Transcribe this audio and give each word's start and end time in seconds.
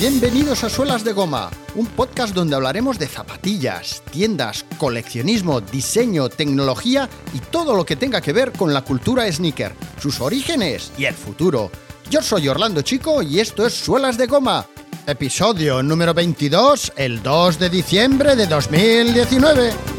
Bienvenidos 0.00 0.64
a 0.64 0.70
Suelas 0.70 1.04
de 1.04 1.12
Goma, 1.12 1.50
un 1.74 1.84
podcast 1.84 2.34
donde 2.34 2.56
hablaremos 2.56 2.98
de 2.98 3.06
zapatillas, 3.06 4.02
tiendas, 4.10 4.64
coleccionismo, 4.78 5.60
diseño, 5.60 6.30
tecnología 6.30 7.06
y 7.34 7.38
todo 7.38 7.76
lo 7.76 7.84
que 7.84 7.96
tenga 7.96 8.22
que 8.22 8.32
ver 8.32 8.50
con 8.52 8.72
la 8.72 8.80
cultura 8.80 9.30
sneaker, 9.30 9.74
sus 10.00 10.22
orígenes 10.22 10.90
y 10.96 11.04
el 11.04 11.12
futuro. 11.12 11.70
Yo 12.08 12.22
soy 12.22 12.48
Orlando 12.48 12.80
Chico 12.80 13.20
y 13.20 13.40
esto 13.40 13.66
es 13.66 13.74
Suelas 13.74 14.16
de 14.16 14.26
Goma, 14.26 14.64
episodio 15.06 15.82
número 15.82 16.14
22, 16.14 16.94
el 16.96 17.22
2 17.22 17.58
de 17.58 17.68
diciembre 17.68 18.36
de 18.36 18.46
2019. 18.46 19.89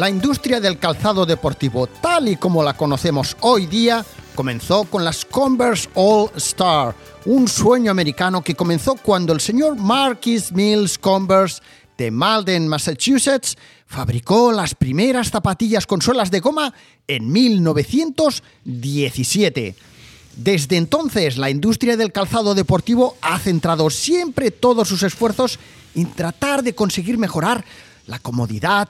La 0.00 0.08
industria 0.08 0.60
del 0.60 0.78
calzado 0.78 1.26
deportivo, 1.26 1.86
tal 1.86 2.28
y 2.28 2.36
como 2.36 2.62
la 2.62 2.74
conocemos 2.74 3.36
hoy 3.40 3.66
día, 3.66 4.02
comenzó 4.34 4.84
con 4.84 5.04
las 5.04 5.26
Converse 5.26 5.90
All 5.92 6.30
Star, 6.36 6.94
un 7.26 7.46
sueño 7.46 7.90
americano 7.90 8.40
que 8.40 8.54
comenzó 8.54 8.94
cuando 8.94 9.34
el 9.34 9.42
señor 9.42 9.76
Marquis 9.76 10.52
Mills 10.52 10.96
Converse 10.96 11.60
de 11.98 12.10
Malden, 12.10 12.66
Massachusetts, 12.66 13.58
fabricó 13.86 14.52
las 14.52 14.74
primeras 14.74 15.28
zapatillas 15.28 15.86
con 15.86 16.00
suelas 16.00 16.30
de 16.30 16.40
goma 16.40 16.72
en 17.06 17.30
1917. 17.30 19.76
Desde 20.34 20.78
entonces, 20.78 21.36
la 21.36 21.50
industria 21.50 21.98
del 21.98 22.10
calzado 22.10 22.54
deportivo 22.54 23.18
ha 23.20 23.38
centrado 23.38 23.90
siempre 23.90 24.50
todos 24.50 24.88
sus 24.88 25.02
esfuerzos 25.02 25.58
en 25.94 26.10
tratar 26.10 26.62
de 26.62 26.74
conseguir 26.74 27.18
mejorar 27.18 27.66
la 28.06 28.18
comodidad, 28.18 28.88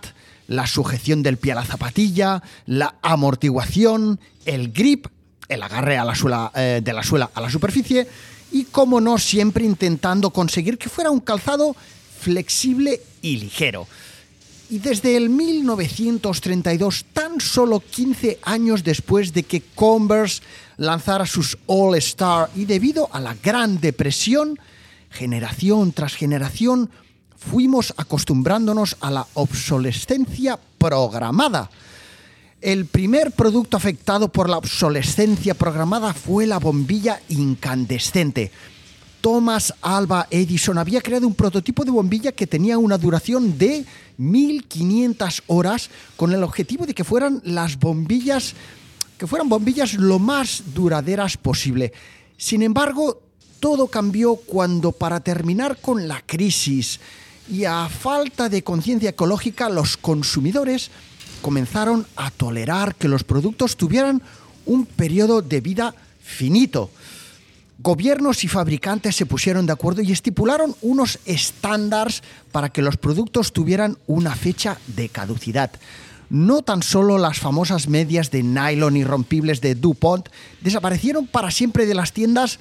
la 0.50 0.66
sujeción 0.66 1.22
del 1.22 1.38
pie 1.38 1.52
a 1.52 1.54
la 1.54 1.64
zapatilla, 1.64 2.42
la 2.66 2.96
amortiguación, 3.02 4.18
el 4.44 4.72
grip, 4.72 5.06
el 5.48 5.62
agarre 5.62 5.96
a 5.96 6.04
la 6.04 6.16
suela, 6.16 6.50
eh, 6.56 6.80
de 6.82 6.92
la 6.92 7.04
suela 7.04 7.30
a 7.32 7.40
la 7.40 7.48
superficie 7.48 8.08
y, 8.50 8.64
como 8.64 9.00
no, 9.00 9.16
siempre 9.16 9.64
intentando 9.64 10.30
conseguir 10.30 10.76
que 10.76 10.88
fuera 10.88 11.12
un 11.12 11.20
calzado 11.20 11.76
flexible 12.18 13.00
y 13.22 13.36
ligero. 13.36 13.86
Y 14.70 14.80
desde 14.80 15.16
el 15.16 15.30
1932, 15.30 17.06
tan 17.12 17.40
solo 17.40 17.78
15 17.78 18.40
años 18.42 18.82
después 18.82 19.32
de 19.32 19.44
que 19.44 19.62
Converse 19.76 20.42
lanzara 20.78 21.26
sus 21.26 21.58
All 21.66 21.96
Star 21.98 22.50
y 22.56 22.64
debido 22.64 23.08
a 23.12 23.20
la 23.20 23.36
Gran 23.40 23.80
Depresión, 23.80 24.58
generación 25.10 25.92
tras 25.92 26.16
generación, 26.16 26.90
fuimos 27.40 27.94
acostumbrándonos 27.96 28.96
a 29.00 29.10
la 29.10 29.26
obsolescencia 29.34 30.58
programada. 30.78 31.70
El 32.60 32.84
primer 32.84 33.32
producto 33.32 33.78
afectado 33.78 34.28
por 34.28 34.50
la 34.50 34.58
obsolescencia 34.58 35.54
programada 35.54 36.12
fue 36.12 36.46
la 36.46 36.58
bombilla 36.58 37.20
incandescente. 37.30 38.52
Thomas 39.22 39.74
Alba 39.80 40.26
Edison 40.30 40.78
había 40.78 41.00
creado 41.00 41.26
un 41.26 41.34
prototipo 41.34 41.84
de 41.84 41.90
bombilla 41.90 42.32
que 42.32 42.46
tenía 42.46 42.78
una 42.78 42.98
duración 42.98 43.58
de 43.58 43.84
1500 44.18 45.42
horas 45.46 45.90
con 46.16 46.32
el 46.32 46.42
objetivo 46.44 46.86
de 46.86 46.94
que 46.94 47.04
fueran 47.04 47.40
las 47.44 47.78
bombillas 47.78 48.54
que 49.16 49.26
fueran 49.26 49.50
bombillas 49.50 49.92
lo 49.94 50.18
más 50.18 50.62
duraderas 50.74 51.36
posible. 51.36 51.92
Sin 52.38 52.62
embargo, 52.62 53.20
todo 53.60 53.88
cambió 53.88 54.36
cuando 54.36 54.92
para 54.92 55.20
terminar 55.20 55.78
con 55.78 56.08
la 56.08 56.22
crisis 56.24 56.98
y 57.50 57.64
a 57.64 57.88
falta 57.88 58.48
de 58.48 58.62
conciencia 58.62 59.10
ecológica 59.10 59.68
los 59.68 59.96
consumidores 59.96 60.90
comenzaron 61.42 62.06
a 62.16 62.30
tolerar 62.30 62.94
que 62.94 63.08
los 63.08 63.24
productos 63.24 63.76
tuvieran 63.76 64.22
un 64.66 64.86
periodo 64.86 65.42
de 65.42 65.60
vida 65.60 65.94
finito. 66.22 66.90
Gobiernos 67.82 68.44
y 68.44 68.48
fabricantes 68.48 69.16
se 69.16 69.26
pusieron 69.26 69.66
de 69.66 69.72
acuerdo 69.72 70.02
y 70.02 70.12
estipularon 70.12 70.76
unos 70.82 71.18
estándares 71.24 72.22
para 72.52 72.68
que 72.68 72.82
los 72.82 72.96
productos 72.96 73.52
tuvieran 73.52 73.96
una 74.06 74.34
fecha 74.36 74.78
de 74.86 75.08
caducidad. 75.08 75.72
No 76.28 76.62
tan 76.62 76.82
solo 76.82 77.18
las 77.18 77.40
famosas 77.40 77.88
medias 77.88 78.30
de 78.30 78.42
nylon 78.42 78.96
irrompibles 78.96 79.60
de 79.60 79.74
DuPont 79.74 80.28
desaparecieron 80.60 81.26
para 81.26 81.50
siempre 81.50 81.86
de 81.86 81.94
las 81.94 82.12
tiendas 82.12 82.60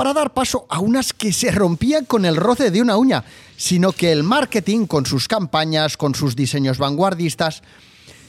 para 0.00 0.14
dar 0.14 0.32
paso 0.32 0.64
a 0.70 0.78
unas 0.78 1.12
que 1.12 1.30
se 1.30 1.50
rompían 1.50 2.06
con 2.06 2.24
el 2.24 2.36
roce 2.36 2.70
de 2.70 2.80
una 2.80 2.96
uña, 2.96 3.22
sino 3.58 3.92
que 3.92 4.10
el 4.10 4.22
marketing, 4.22 4.86
con 4.86 5.04
sus 5.04 5.28
campañas, 5.28 5.98
con 5.98 6.14
sus 6.14 6.34
diseños 6.34 6.78
vanguardistas 6.78 7.62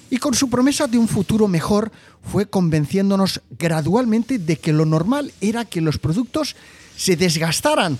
y 0.09 0.17
con 0.17 0.33
su 0.33 0.49
promesa 0.49 0.87
de 0.87 0.97
un 0.97 1.07
futuro 1.07 1.47
mejor, 1.47 1.89
fue 2.29 2.45
convenciéndonos 2.45 3.39
gradualmente 3.57 4.37
de 4.37 4.57
que 4.57 4.73
lo 4.73 4.83
normal 4.83 5.31
era 5.39 5.63
que 5.63 5.79
los 5.79 5.97
productos 5.97 6.57
se 6.97 7.15
desgastaran 7.15 7.97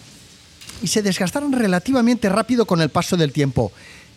y 0.83 0.87
se 0.87 1.01
desgastaran 1.01 1.53
relativamente 1.53 2.27
rápido 2.27 2.65
con 2.65 2.81
el 2.81 2.89
paso 2.89 3.15
del 3.15 3.31
tiempo. 3.31 3.71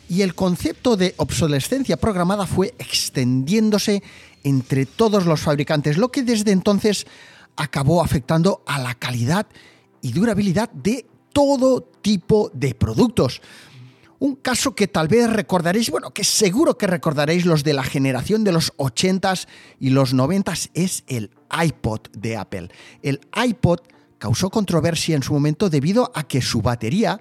Y 0.08 0.22
el 0.22 0.34
concepto 0.34 0.96
de 0.96 1.14
obsolescencia 1.16 1.96
programada 1.96 2.48
fue 2.48 2.74
extendiéndose 2.80 4.02
entre 4.42 4.84
todos 4.84 5.26
los 5.26 5.40
fabricantes, 5.40 5.96
lo 5.96 6.10
que 6.10 6.24
desde 6.24 6.50
entonces 6.50 7.06
acabó 7.56 8.02
afectando 8.02 8.62
a 8.66 8.78
la 8.78 8.94
calidad 8.94 9.46
y 10.00 10.12
durabilidad 10.12 10.70
de 10.70 11.06
todo 11.32 11.82
tipo 11.82 12.50
de 12.54 12.74
productos. 12.74 13.40
Un 14.18 14.36
caso 14.36 14.74
que 14.74 14.88
tal 14.88 15.08
vez 15.08 15.30
recordaréis, 15.30 15.90
bueno, 15.90 16.12
que 16.12 16.24
seguro 16.24 16.78
que 16.78 16.86
recordaréis 16.86 17.44
los 17.44 17.64
de 17.64 17.74
la 17.74 17.82
generación 17.82 18.44
de 18.44 18.52
los 18.52 18.72
80s 18.76 19.46
y 19.80 19.90
los 19.90 20.14
90s, 20.14 20.70
es 20.72 21.04
el 21.08 21.30
iPod 21.62 22.00
de 22.12 22.36
Apple. 22.36 22.70
El 23.02 23.20
iPod 23.34 23.80
causó 24.18 24.48
controversia 24.48 25.16
en 25.16 25.22
su 25.22 25.34
momento 25.34 25.68
debido 25.68 26.10
a 26.14 26.22
que 26.22 26.40
su 26.40 26.62
batería 26.62 27.20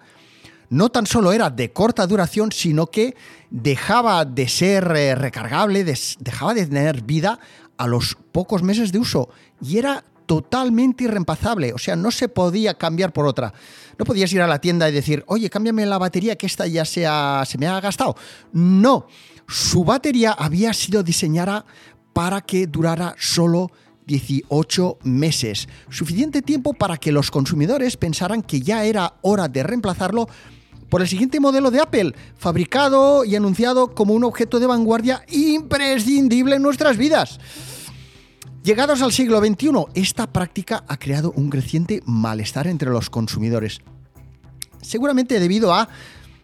no 0.70 0.90
tan 0.90 1.06
solo 1.06 1.34
era 1.34 1.50
de 1.50 1.72
corta 1.72 2.08
duración, 2.08 2.52
sino 2.52 2.88
que 2.88 3.16
dejaba 3.50 4.26
de 4.26 4.48
ser 4.48 4.92
eh, 4.96 5.14
recargable, 5.14 5.84
dejaba 5.84 6.54
de 6.54 6.66
tener 6.66 7.04
vida 7.04 7.40
a 7.78 7.88
los 7.88 8.18
pocos 8.32 8.64
meses 8.64 8.92
de 8.92 9.00
uso 9.00 9.30
y 9.62 9.78
era 9.78 10.04
totalmente 10.26 11.04
irreemplazable, 11.04 11.74
o 11.74 11.78
sea, 11.78 11.96
no 11.96 12.12
se 12.12 12.30
podía 12.30 12.76
cambiar 12.76 13.14
por 13.14 13.26
otra. 13.28 13.54
No 13.98 14.06
podías 14.06 14.32
ir 14.34 14.42
a 14.42 14.48
la 14.48 14.60
tienda 14.60 14.90
y 14.90 14.92
decir, 14.92 15.24
oye, 15.28 15.50
cámbiame 15.50 15.86
la 15.86 15.98
batería 15.98 16.36
que 16.36 16.46
esta 16.46 16.68
ya 16.68 16.86
se, 16.86 17.06
se 17.46 17.58
me 17.58 17.68
ha 17.68 17.80
gastado. 17.80 18.16
No, 18.52 19.08
su 19.48 19.84
batería 19.84 20.32
había 20.32 20.74
sido 20.74 21.04
diseñada 21.04 21.66
para 22.14 22.42
que 22.42 22.68
durara 22.68 23.16
solo 23.18 23.72
18 24.06 25.00
meses, 25.04 25.68
suficiente 25.90 26.42
tiempo 26.42 26.74
para 26.74 26.98
que 26.98 27.12
los 27.12 27.32
consumidores 27.32 27.98
pensaran 27.98 28.42
que 28.42 28.62
ya 28.62 28.84
era 28.84 29.16
hora 29.22 29.48
de 29.48 29.64
reemplazarlo 29.64 30.28
por 30.90 31.02
el 31.02 31.08
siguiente 31.08 31.40
modelo 31.40 31.72
de 31.72 31.82
Apple, 31.82 32.14
fabricado 32.38 33.26
y 33.26 33.36
anunciado 33.36 33.96
como 33.96 34.14
un 34.14 34.24
objeto 34.24 34.60
de 34.60 34.68
vanguardia 34.68 35.24
imprescindible 35.30 36.58
en 36.58 36.62
nuestras 36.62 36.98
vidas. 36.98 37.40
Llegados 38.64 39.02
al 39.02 39.12
siglo 39.12 39.40
XXI, 39.40 39.72
esta 39.94 40.32
práctica 40.32 40.86
ha 40.88 40.96
creado 40.96 41.34
un 41.36 41.50
creciente 41.50 42.02
malestar 42.06 42.66
entre 42.68 42.92
los 42.92 43.10
consumidores. 43.10 43.82
Seguramente 44.82 45.42
debido 45.42 45.74
a 45.74 45.90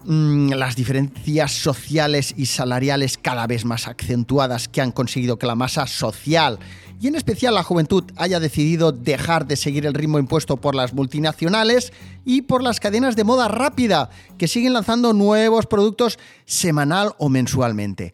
mm, 0.03 0.50
las 0.50 0.75
diferencias 0.75 1.53
sociales 1.53 2.34
y 2.35 2.47
salariales 2.47 3.18
cada 3.18 3.47
vez 3.47 3.63
más 3.63 3.88
acentuadas 3.88 4.68
que 4.68 4.81
han 4.81 4.91
conseguido 4.91 5.40
que 5.40 5.47
la 5.47 5.56
masa 5.56 5.88
social 5.88 6.59
y 7.00 7.07
en 7.07 7.16
especial 7.16 7.56
la 7.56 7.63
juventud 7.63 8.03
haya 8.18 8.41
decidido 8.41 8.91
dejar 8.91 9.47
de 9.47 9.56
seguir 9.56 9.86
el 9.86 9.94
ritmo 9.94 10.19
impuesto 10.19 10.57
por 10.57 10.75
las 10.75 10.94
multinacionales 10.94 11.94
y 12.25 12.41
por 12.41 12.62
las 12.62 12.81
cadenas 12.81 13.15
de 13.15 13.24
moda 13.24 13.48
rápida 13.48 14.10
que 14.38 14.50
siguen 14.50 14.74
lanzando 14.74 15.13
nuevos 15.13 15.68
productos 15.68 16.19
semanal 16.44 17.13
o 17.18 17.30
mensualmente. 17.30 18.13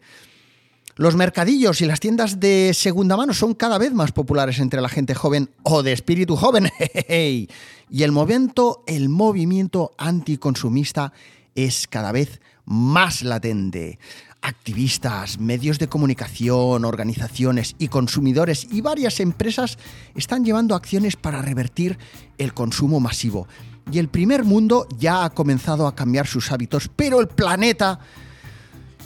Los 0.98 1.14
mercadillos 1.14 1.82
y 1.82 1.84
las 1.84 2.00
tiendas 2.00 2.40
de 2.40 2.72
segunda 2.72 3.18
mano 3.18 3.34
son 3.34 3.52
cada 3.52 3.76
vez 3.76 3.92
más 3.92 4.12
populares 4.12 4.58
entre 4.60 4.80
la 4.80 4.88
gente 4.88 5.14
joven 5.14 5.50
o 5.62 5.82
de 5.82 5.92
espíritu 5.92 6.36
joven. 6.36 6.70
y 7.10 7.48
el 7.90 8.12
movimiento, 8.12 8.82
el 8.86 9.10
movimiento 9.10 9.92
anticonsumista 9.98 11.12
es 11.54 11.86
cada 11.86 12.12
vez 12.12 12.40
más 12.64 13.22
latente. 13.22 13.98
Activistas, 14.40 15.38
medios 15.38 15.78
de 15.78 15.88
comunicación, 15.88 16.86
organizaciones 16.86 17.74
y 17.78 17.88
consumidores 17.88 18.66
y 18.70 18.80
varias 18.80 19.20
empresas 19.20 19.76
están 20.14 20.46
llevando 20.46 20.74
acciones 20.74 21.16
para 21.16 21.42
revertir 21.42 21.98
el 22.38 22.54
consumo 22.54 23.00
masivo. 23.00 23.48
Y 23.92 23.98
el 23.98 24.08
primer 24.08 24.44
mundo 24.44 24.88
ya 24.98 25.26
ha 25.26 25.30
comenzado 25.30 25.86
a 25.86 25.94
cambiar 25.94 26.26
sus 26.26 26.50
hábitos, 26.52 26.88
pero 26.96 27.20
el 27.20 27.28
planeta 27.28 28.00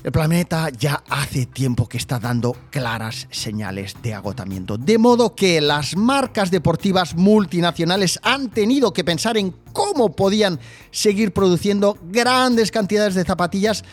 el 0.02 0.12
planeta 0.12 0.70
ya 0.70 1.02
hace 1.08 1.46
tiempo 1.46 1.88
que 1.88 1.98
está 1.98 2.18
dando 2.18 2.56
claras 2.70 3.26
señales 3.30 3.94
de 4.02 4.14
agotamiento. 4.14 4.78
De 4.78 4.98
modo 4.98 5.34
que 5.34 5.60
las 5.60 5.96
marcas 5.96 6.50
deportivas 6.50 7.14
multinacionales 7.14 8.18
han 8.22 8.50
tenido 8.50 8.92
que 8.92 9.04
pensar 9.04 9.36
en 9.36 9.54
cómo 9.72 10.14
podían 10.16 10.58
seguir 10.90 11.32
produciendo 11.32 11.98
grandes 12.10 12.70
cantidades 12.70 13.14
de 13.14 13.24
zapatillas 13.24 13.84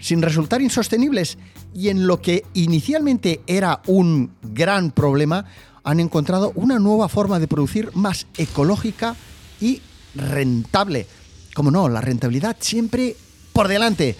sin 0.00 0.20
resultar 0.20 0.60
insostenibles 0.62 1.38
y 1.72 1.88
en 1.88 2.06
lo 2.06 2.20
que 2.20 2.44
inicialmente 2.54 3.40
era 3.46 3.82
un 3.86 4.32
gran 4.42 4.90
problema, 4.90 5.46
han 5.84 6.00
encontrado 6.00 6.52
una 6.56 6.78
nueva 6.78 7.08
forma 7.08 7.38
de 7.38 7.48
producir 7.48 7.90
más 7.94 8.26
ecológica 8.36 9.14
y 9.60 9.80
rentable. 10.14 11.06
Como 11.54 11.70
no, 11.70 11.88
la 11.88 12.00
rentabilidad 12.00 12.56
siempre 12.58 13.16
por 13.52 13.68
delante 13.68 14.16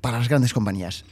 para 0.00 0.18
las 0.18 0.28
grandes 0.28 0.52
compañías. 0.52 1.04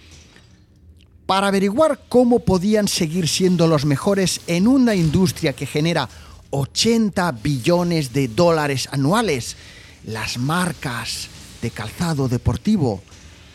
Para 1.26 1.48
averiguar 1.48 2.00
cómo 2.08 2.40
podían 2.40 2.88
seguir 2.88 3.28
siendo 3.28 3.66
los 3.66 3.84
mejores 3.84 4.40
en 4.46 4.66
una 4.66 4.94
industria 4.94 5.52
que 5.52 5.66
genera 5.66 6.08
80 6.50 7.32
billones 7.32 8.12
de 8.12 8.28
dólares 8.28 8.88
anuales, 8.92 9.56
las 10.04 10.38
marcas 10.38 11.28
de 11.60 11.70
calzado 11.70 12.28
deportivo 12.28 13.02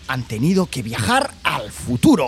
han 0.07 0.23
tenido 0.27 0.67
que 0.67 0.83
viajar 0.83 1.33
al 1.43 1.71
futuro. 1.71 2.25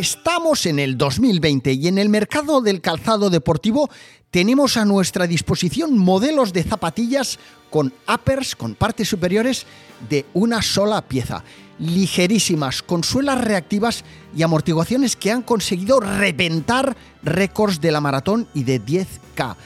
Estamos 0.00 0.64
en 0.64 0.78
el 0.78 0.96
2020 0.96 1.74
y 1.74 1.86
en 1.86 1.98
el 1.98 2.08
mercado 2.08 2.62
del 2.62 2.80
calzado 2.80 3.28
deportivo 3.28 3.90
tenemos 4.30 4.78
a 4.78 4.86
nuestra 4.86 5.26
disposición 5.26 5.98
modelos 5.98 6.54
de 6.54 6.62
zapatillas 6.62 7.38
con 7.68 7.92
uppers, 8.08 8.56
con 8.56 8.74
partes 8.76 9.10
superiores 9.10 9.66
de 10.08 10.24
una 10.32 10.62
sola 10.62 11.02
pieza, 11.02 11.44
ligerísimas, 11.78 12.82
con 12.82 13.04
suelas 13.04 13.42
reactivas 13.42 14.02
y 14.34 14.42
amortiguaciones 14.42 15.16
que 15.16 15.32
han 15.32 15.42
conseguido 15.42 16.00
reventar 16.00 16.96
récords 17.22 17.82
de 17.82 17.92
la 17.92 18.00
maratón 18.00 18.48
y 18.54 18.64
de 18.64 18.82
10K. 18.82 19.56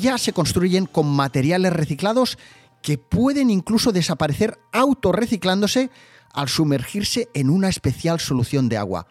Ya 0.00 0.16
se 0.16 0.32
construyen 0.32 0.86
con 0.86 1.06
materiales 1.06 1.70
reciclados 1.70 2.38
que 2.80 2.96
pueden 2.96 3.50
incluso 3.50 3.92
desaparecer 3.92 4.58
autorreciclándose 4.72 5.90
al 6.32 6.48
sumergirse 6.48 7.28
en 7.34 7.50
una 7.50 7.68
especial 7.68 8.20
solución 8.20 8.70
de 8.70 8.78
agua 8.78 9.06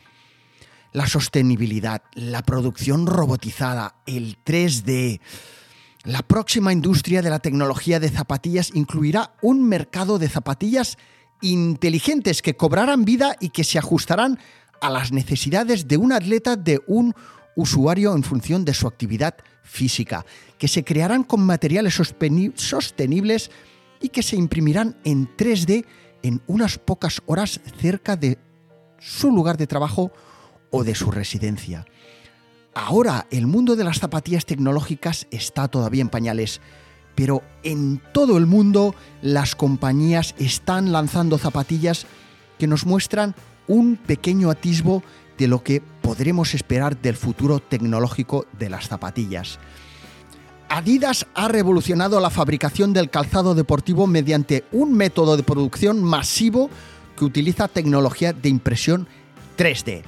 la 0.94 1.08
sostenibilidad, 1.08 2.04
la 2.14 2.42
producción 2.42 3.08
robotizada, 3.08 3.96
el 4.06 4.38
3D. 4.44 5.22
La 6.04 6.22
próxima 6.22 6.74
industria 6.74 7.22
de 7.22 7.30
la 7.30 7.40
tecnología 7.40 8.00
de 8.00 8.10
zapatillas 8.10 8.72
incluirá 8.74 9.34
un 9.42 9.64
mercado 9.68 10.20
de 10.20 10.30
zapatillas 10.30 10.98
inteligentes 11.42 12.42
que 12.42 12.56
cobrarán 12.56 13.06
vida 13.06 13.36
y 13.40 13.50
que 13.50 13.64
se 13.64 13.80
ajustarán 13.80 14.40
a 14.82 14.90
las 14.90 15.12
necesidades 15.12 15.88
de 15.88 15.98
un 15.98 16.12
atleta, 16.12 16.56
de 16.56 16.82
un 16.88 17.14
usuario 17.56 18.16
en 18.16 18.24
función 18.24 18.66
de 18.66 18.74
su 18.74 18.88
actividad 18.88 19.36
física, 19.64 20.26
que 20.58 20.68
se 20.68 20.84
crearán 20.84 21.24
con 21.24 21.46
materiales 21.46 22.00
sostenibles 22.56 23.52
y 24.02 24.10
que 24.10 24.24
se 24.24 24.36
imprimirán 24.36 24.98
en 25.04 25.30
3D 25.38 25.86
en 26.24 26.42
unas 26.48 26.78
pocas 26.78 27.22
horas 27.26 27.60
cerca 27.80 28.16
de 28.16 28.38
su 29.00 29.32
lugar 29.32 29.58
de 29.58 29.68
trabajo 29.68 30.12
o 30.72 30.84
de 30.84 30.96
su 30.96 31.12
residencia. 31.12 31.86
Ahora 32.74 33.28
el 33.30 33.48
mundo 33.48 33.76
de 33.76 33.84
las 33.84 34.00
zapatillas 34.00 34.46
tecnológicas 34.46 35.28
está 35.30 35.68
todavía 35.68 36.02
en 36.02 36.10
pañales, 36.10 36.62
pero 37.16 37.44
en 37.64 38.02
todo 38.14 38.38
el 38.38 38.48
mundo 38.48 38.96
las 39.22 39.56
compañías 39.56 40.34
están 40.40 40.92
lanzando 40.92 41.38
zapatillas 41.38 42.06
que 42.58 42.68
nos 42.68 42.86
muestran 42.86 43.36
un 43.68 43.98
pequeño 43.98 44.50
atisbo 44.50 45.04
de 45.38 45.48
lo 45.48 45.64
que 45.64 45.82
podremos 46.02 46.54
esperar 46.54 47.02
del 47.02 47.16
futuro 47.16 47.60
tecnológico 47.60 48.46
de 48.58 48.70
las 48.70 48.88
zapatillas. 48.88 49.60
Adidas 50.70 51.28
ha 51.34 51.50
revolucionado 51.50 52.22
la 52.22 52.30
fabricación 52.30 52.94
del 52.94 53.10
calzado 53.10 53.56
deportivo 53.56 54.08
mediante 54.08 54.64
un 54.72 54.94
método 54.94 55.36
de 55.36 55.44
producción 55.44 56.02
masivo 56.02 56.70
que 57.18 57.26
utiliza 57.26 57.68
tecnología 57.68 58.32
de 58.32 58.48
impresión 58.48 59.08
3D. 59.58 60.04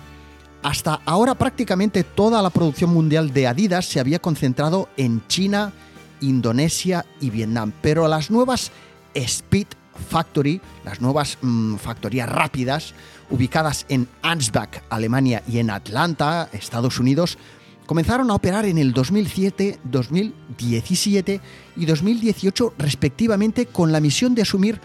Hasta 0.64 1.02
ahora 1.06 1.36
prácticamente 1.36 2.06
toda 2.06 2.42
la 2.42 2.50
producción 2.50 2.90
mundial 2.90 3.34
de 3.34 3.48
Adidas 3.48 3.86
se 3.86 4.00
había 4.00 4.20
concentrado 4.20 4.88
en 4.96 5.22
China, 5.28 5.74
Indonesia 6.22 7.06
y 7.20 7.30
Vietnam, 7.30 7.74
pero 7.82 8.08
las 8.08 8.32
nuevas 8.32 8.72
Speed 9.14 9.68
Factory, 10.10 10.62
las 10.86 11.02
nuevas 11.02 11.38
mm, 11.42 11.76
factorías 11.76 12.30
rápidas, 12.30 12.94
ubicadas 13.30 13.86
en 13.90 14.08
Ansbach, 14.22 14.84
Alemania 14.90 15.44
y 15.48 15.60
en 15.60 15.70
Atlanta, 15.70 16.48
Estados 16.54 16.98
Unidos, 16.98 17.38
comenzaron 17.86 18.32
a 18.32 18.36
operar 18.36 18.66
en 18.66 18.78
el 18.78 18.94
2007, 18.94 19.80
2017 19.84 21.42
y 21.76 21.86
2018 21.86 22.74
respectivamente 22.78 23.66
con 23.66 23.92
la 23.92 24.00
misión 24.00 24.34
de 24.34 24.44
asumir 24.44 24.80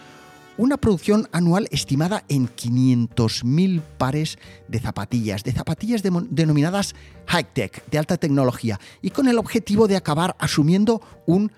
una 0.59 0.77
producción 0.77 1.29
anual 1.33 1.69
estimada 1.71 2.25
en 2.29 2.49
500.000 2.49 3.81
pares 3.97 4.39
de 4.67 4.81
zapatillas, 4.81 5.45
de 5.45 5.53
zapatillas 5.53 6.03
denominadas 6.03 6.95
high-tech, 7.27 7.87
de 7.87 7.99
alta 7.99 8.19
tecnología, 8.19 8.79
y 9.01 9.11
con 9.11 9.29
el 9.29 9.39
objetivo 9.39 9.89
de 9.89 9.97
acabar 9.97 10.37
asumiendo 10.39 11.01
un 11.27 11.53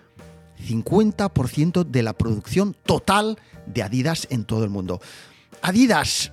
50% 0.68 1.84
de 1.84 2.02
la 2.02 2.12
producción 2.12 2.76
total 2.84 3.38
de 3.66 3.82
Adidas 3.82 4.28
en 4.30 4.44
todo 4.44 4.64
el 4.64 4.70
mundo. 4.70 5.00
Adidas, 5.62 6.32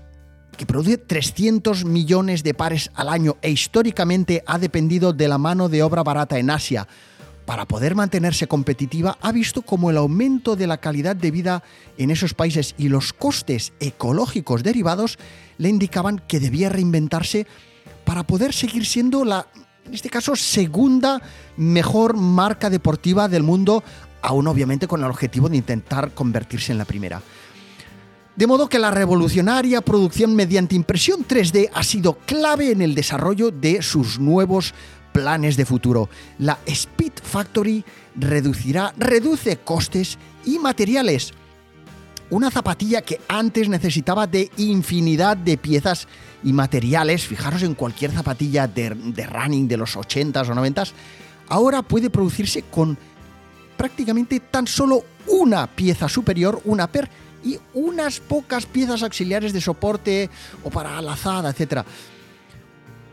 que 0.57 0.65
produce 0.65 0.97
300 0.97 1.85
millones 1.85 2.43
de 2.43 2.53
pares 2.53 2.91
al 2.95 3.09
año 3.09 3.37
e 3.41 3.49
históricamente 3.49 4.43
ha 4.45 4.57
dependido 4.57 5.13
de 5.13 5.27
la 5.27 5.37
mano 5.37 5.69
de 5.69 5.83
obra 5.83 6.03
barata 6.03 6.37
en 6.37 6.49
Asia, 6.49 6.87
para 7.47 7.65
poder 7.65 7.95
mantenerse 7.95 8.45
competitiva, 8.45 9.17
ha 9.21 9.31
visto 9.31 9.61
como 9.61 9.89
el 9.89 9.95
aumento 9.95 10.57
de 10.57 10.67
la 10.67 10.79
calidad 10.79 11.15
de 11.15 11.31
vida 11.31 11.63
en 11.97 12.11
esos 12.11 12.33
países 12.33 12.75
y 12.77 12.89
los 12.89 13.13
costes 13.13 13.71
ecológicos 13.79 14.63
derivados 14.63 15.17
le 15.57 15.69
indicaban 15.69 16.21
que 16.27 16.41
debía 16.41 16.67
reinventarse 16.67 17.47
para 18.03 18.27
poder 18.27 18.53
seguir 18.53 18.85
siendo 18.85 19.23
la, 19.23 19.47
en 19.85 19.93
este 19.93 20.09
caso, 20.09 20.35
segunda 20.35 21.21
mejor 21.55 22.17
marca 22.17 22.69
deportiva 22.69 23.29
del 23.29 23.43
mundo, 23.43 23.81
aún 24.21 24.45
obviamente 24.47 24.85
con 24.85 25.01
el 25.01 25.09
objetivo 25.09 25.47
de 25.47 25.55
intentar 25.55 26.11
convertirse 26.13 26.73
en 26.73 26.79
la 26.79 26.85
primera. 26.85 27.21
De 28.35 28.45
modo 28.45 28.67
que 28.67 28.77
la 28.77 28.91
revolucionaria 28.91 29.81
producción 29.81 30.35
mediante 30.35 30.75
impresión 30.75 31.25
3D 31.25 31.71
ha 31.73 31.83
sido 31.83 32.19
clave 32.19 32.71
en 32.71 32.81
el 32.81 32.93
desarrollo 32.93 33.51
de 33.51 33.81
sus 33.81 34.19
nuevos 34.19 34.75
planes 35.17 35.57
de 35.57 35.65
futuro. 35.65 36.09
La 36.37 36.59
Speed 36.67 37.13
Factory 37.23 37.83
reducirá, 38.15 38.93
reduce 38.97 39.57
costes 39.57 40.19
y 40.45 40.59
materiales. 40.59 41.33
Una 42.29 42.51
zapatilla 42.51 43.01
que 43.01 43.19
antes 43.27 43.67
necesitaba 43.67 44.27
de 44.27 44.51
infinidad 44.57 45.35
de 45.35 45.57
piezas 45.57 46.07
y 46.43 46.53
materiales, 46.53 47.25
fijaros 47.25 47.63
en 47.63 47.73
cualquier 47.73 48.11
zapatilla 48.11 48.67
de, 48.67 48.89
running 48.89 49.67
de 49.67 49.77
los 49.77 49.97
80s 49.97 50.49
o 50.49 50.53
90s, 50.53 50.91
ahora 51.49 51.81
puede 51.81 52.11
producirse 52.11 52.61
con 52.61 52.95
prácticamente 53.75 54.39
tan 54.39 54.67
solo 54.67 55.03
una 55.25 55.65
pieza 55.65 56.07
superior, 56.07 56.61
una 56.65 56.85
per, 56.85 57.09
y 57.43 57.57
unas 57.73 58.19
pocas 58.19 58.67
piezas 58.67 59.01
auxiliares 59.01 59.51
de 59.51 59.61
soporte 59.61 60.29
o 60.63 60.69
para 60.69 61.01
lazada, 61.01 61.49
etc 61.49 61.83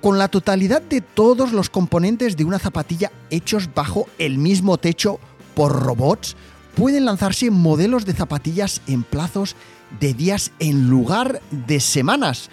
con 0.04 0.18
la 0.18 0.28
totalidad 0.28 0.82
de 0.82 1.00
todos 1.00 1.52
los 1.52 1.70
componentes 1.70 2.37
de 2.37 2.44
una 2.44 2.58
zapatilla 2.58 3.11
hechos 3.30 3.70
bajo 3.75 4.06
el 4.18 4.37
mismo 4.37 4.76
techo 4.76 5.18
por 5.54 5.82
robots, 5.82 6.37
pueden 6.75 7.06
lanzarse 7.06 7.50
modelos 7.50 8.04
de 8.04 8.12
zapatillas 8.12 8.82
en 8.87 9.02
plazos 9.02 9.56
de 10.00 10.12
días 10.12 10.52
en 10.58 10.90
lugar 10.90 11.40
de 11.50 11.80
semanas. 11.80 12.50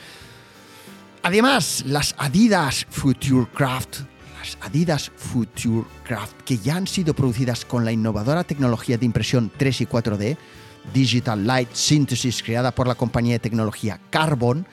Además, 1.24 1.84
las 1.86 2.16
Adidas 2.18 2.88
Futurecraft, 2.90 3.98
las 4.40 4.58
Adidas 4.62 5.12
Futurecraft, 5.14 6.44
que 6.46 6.58
ya 6.58 6.78
han 6.78 6.88
sido 6.88 7.14
producidas 7.14 7.66
con 7.66 7.84
la 7.84 7.92
innovadora 7.92 8.46
tecnología 8.46 8.98
de 8.98 9.08
impresión 9.08 9.52
3 9.58 9.82
y 9.82 9.86
4D, 9.88 10.38
Digital 10.94 11.46
Light 11.46 11.74
Synthesis, 11.74 12.44
creada 12.44 12.72
por 12.72 12.88
la 12.88 12.96
compañía 12.96 13.34
de 13.34 13.40
tecnología 13.40 14.00
Carbon, 14.10 14.66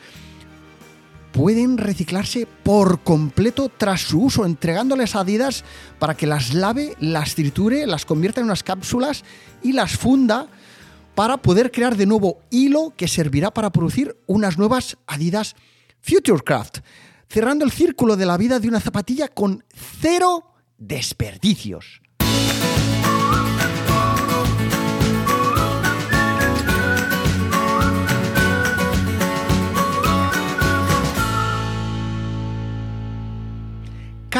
pueden 1.38 1.78
reciclarse 1.78 2.48
por 2.64 3.04
completo 3.04 3.68
tras 3.68 4.00
su 4.00 4.22
uso, 4.22 4.44
entregándoles 4.44 5.14
a 5.14 5.20
Adidas 5.20 5.64
para 6.00 6.16
que 6.16 6.26
las 6.26 6.52
lave, 6.52 6.96
las 6.98 7.36
triture, 7.36 7.86
las 7.86 8.04
convierta 8.04 8.40
en 8.40 8.46
unas 8.46 8.64
cápsulas 8.64 9.22
y 9.62 9.70
las 9.70 9.96
funda 9.96 10.48
para 11.14 11.36
poder 11.36 11.70
crear 11.70 11.96
de 11.96 12.06
nuevo 12.06 12.40
hilo 12.50 12.92
que 12.96 13.06
servirá 13.06 13.54
para 13.54 13.70
producir 13.70 14.16
unas 14.26 14.58
nuevas 14.58 14.98
Adidas 15.06 15.54
Futurecraft, 16.00 16.78
cerrando 17.28 17.64
el 17.64 17.70
círculo 17.70 18.16
de 18.16 18.26
la 18.26 18.36
vida 18.36 18.58
de 18.58 18.66
una 18.66 18.80
zapatilla 18.80 19.28
con 19.28 19.62
cero 20.00 20.42
desperdicios. 20.76 22.02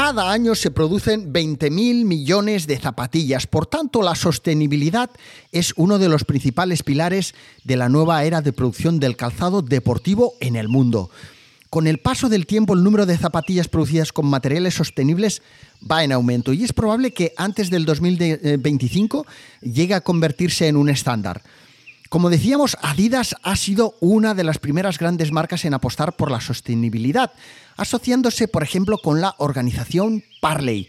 Cada 0.01 0.31
año 0.31 0.55
se 0.55 0.71
producen 0.71 1.33
20.000 1.33 2.05
millones 2.05 2.69
de 2.69 2.79
zapatillas. 2.79 3.49
Por 3.49 3.67
tanto, 3.67 4.01
la 4.01 4.15
sostenibilidad 4.15 5.11
es 5.51 5.73
uno 5.75 5.99
de 5.99 6.09
los 6.09 6.23
principales 6.23 6.85
pilares 6.85 7.35
de 7.65 7.77
la 7.77 7.89
nueva 7.89 8.23
era 8.23 8.41
de 8.41 8.53
producción 8.53 9.01
del 9.01 9.17
calzado 9.17 9.61
deportivo 9.61 10.35
en 10.39 10.55
el 10.55 10.69
mundo. 10.69 11.11
Con 11.69 11.89
el 11.89 11.99
paso 11.99 12.29
del 12.29 12.47
tiempo, 12.47 12.75
el 12.75 12.85
número 12.85 13.07
de 13.07 13.19
zapatillas 13.19 13.67
producidas 13.67 14.13
con 14.13 14.27
materiales 14.27 14.75
sostenibles 14.75 15.43
va 15.83 16.05
en 16.05 16.13
aumento 16.13 16.53
y 16.53 16.63
es 16.63 16.73
probable 16.73 17.13
que 17.13 17.35
antes 17.37 17.69
del 17.69 17.85
2025 17.85 19.27
llegue 19.63 19.95
a 19.95 20.03
convertirse 20.03 20.69
en 20.69 20.77
un 20.77 20.91
estándar. 20.91 21.43
Como 22.09 22.31
decíamos, 22.31 22.79
Adidas 22.81 23.35
ha 23.43 23.55
sido 23.57 23.97
una 24.01 24.33
de 24.35 24.45
las 24.45 24.59
primeras 24.59 24.97
grandes 24.97 25.31
marcas 25.31 25.67
en 25.67 25.75
apostar 25.75 26.17
por 26.17 26.31
la 26.31 26.41
sostenibilidad, 26.41 27.33
asociándose, 27.79 28.49
por 28.49 28.63
ejemplo, 28.63 28.99
con 28.99 29.23
la 29.23 29.35
organización 29.39 30.23
Parley, 30.43 30.89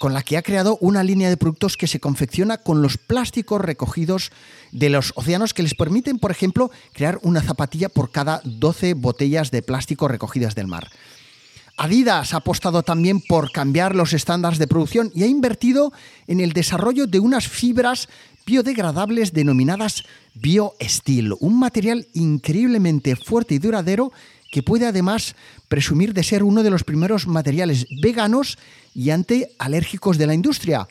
con 0.00 0.14
la 0.14 0.22
que 0.22 0.38
ha 0.38 0.42
creado 0.42 0.78
una 0.80 1.04
línea 1.04 1.28
de 1.28 1.36
productos 1.36 1.76
que 1.76 1.86
se 1.86 2.00
confecciona 2.00 2.56
con 2.56 2.80
los 2.82 2.96
plásticos 2.96 3.60
recogidos 3.60 4.32
de 4.72 4.88
los 4.88 5.12
océanos 5.14 5.52
que 5.52 5.62
les 5.62 5.74
permiten, 5.74 6.18
por 6.18 6.30
ejemplo, 6.30 6.70
crear 6.94 7.20
una 7.22 7.42
zapatilla 7.42 7.90
por 7.90 8.10
cada 8.10 8.40
12 8.44 8.94
botellas 8.94 9.50
de 9.50 9.62
plástico 9.62 10.08
recogidas 10.08 10.54
del 10.54 10.66
mar. 10.66 10.88
Adidas 11.76 12.34
ha 12.34 12.38
apostado 12.38 12.82
también 12.82 13.20
por 13.20 13.52
cambiar 13.52 13.94
los 13.94 14.12
estándares 14.12 14.58
de 14.58 14.66
producción 14.66 15.12
y 15.14 15.22
ha 15.22 15.26
invertido 15.26 15.92
en 16.26 16.40
el 16.40 16.52
desarrollo 16.52 17.06
de 17.06 17.20
unas 17.20 17.46
fibras 17.46 18.08
biodegradables 18.46 19.32
denominadas 19.32 20.04
BioSteel, 20.34 21.34
un 21.40 21.58
material 21.58 22.06
increíblemente 22.14 23.16
fuerte 23.16 23.54
y 23.54 23.58
duradero 23.58 24.12
que 24.50 24.62
puede 24.62 24.86
además 24.86 25.36
presumir 25.68 26.12
de 26.14 26.24
ser 26.24 26.42
uno 26.42 26.62
de 26.62 26.70
los 26.70 26.84
primeros 26.84 27.26
materiales 27.26 27.86
veganos 28.02 28.58
y 28.94 29.10
antialérgicos 29.10 30.18
de 30.18 30.26
la 30.26 30.34
industria. 30.34 30.88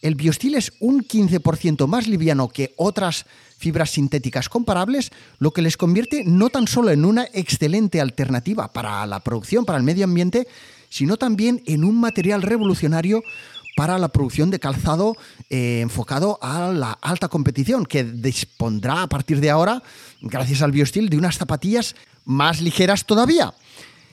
El 0.00 0.16
biosteel 0.16 0.56
es 0.56 0.72
un 0.80 1.04
15% 1.04 1.86
más 1.86 2.08
liviano 2.08 2.48
que 2.48 2.74
otras 2.76 3.24
fibras 3.58 3.90
sintéticas 3.90 4.48
comparables, 4.48 5.12
lo 5.38 5.52
que 5.52 5.62
les 5.62 5.76
convierte 5.76 6.24
no 6.24 6.50
tan 6.50 6.66
solo 6.66 6.90
en 6.90 7.04
una 7.04 7.28
excelente 7.32 8.00
alternativa 8.00 8.72
para 8.72 9.06
la 9.06 9.20
producción, 9.20 9.64
para 9.64 9.78
el 9.78 9.84
medio 9.84 10.04
ambiente, 10.04 10.48
sino 10.88 11.16
también 11.16 11.62
en 11.66 11.84
un 11.84 12.00
material 12.00 12.42
revolucionario 12.42 13.22
para 13.76 13.98
la 13.98 14.08
producción 14.08 14.50
de 14.50 14.58
calzado 14.58 15.16
eh, 15.48 15.80
enfocado 15.80 16.38
a 16.42 16.72
la 16.72 16.92
alta 17.00 17.28
competición, 17.28 17.86
que 17.86 18.04
dispondrá 18.04 19.02
a 19.02 19.08
partir 19.08 19.40
de 19.40 19.50
ahora, 19.50 19.82
gracias 20.20 20.62
al 20.62 20.72
biosteel, 20.72 21.08
de 21.08 21.16
unas 21.16 21.38
zapatillas 21.38 21.94
más 22.24 22.60
ligeras 22.60 23.04
todavía. 23.04 23.54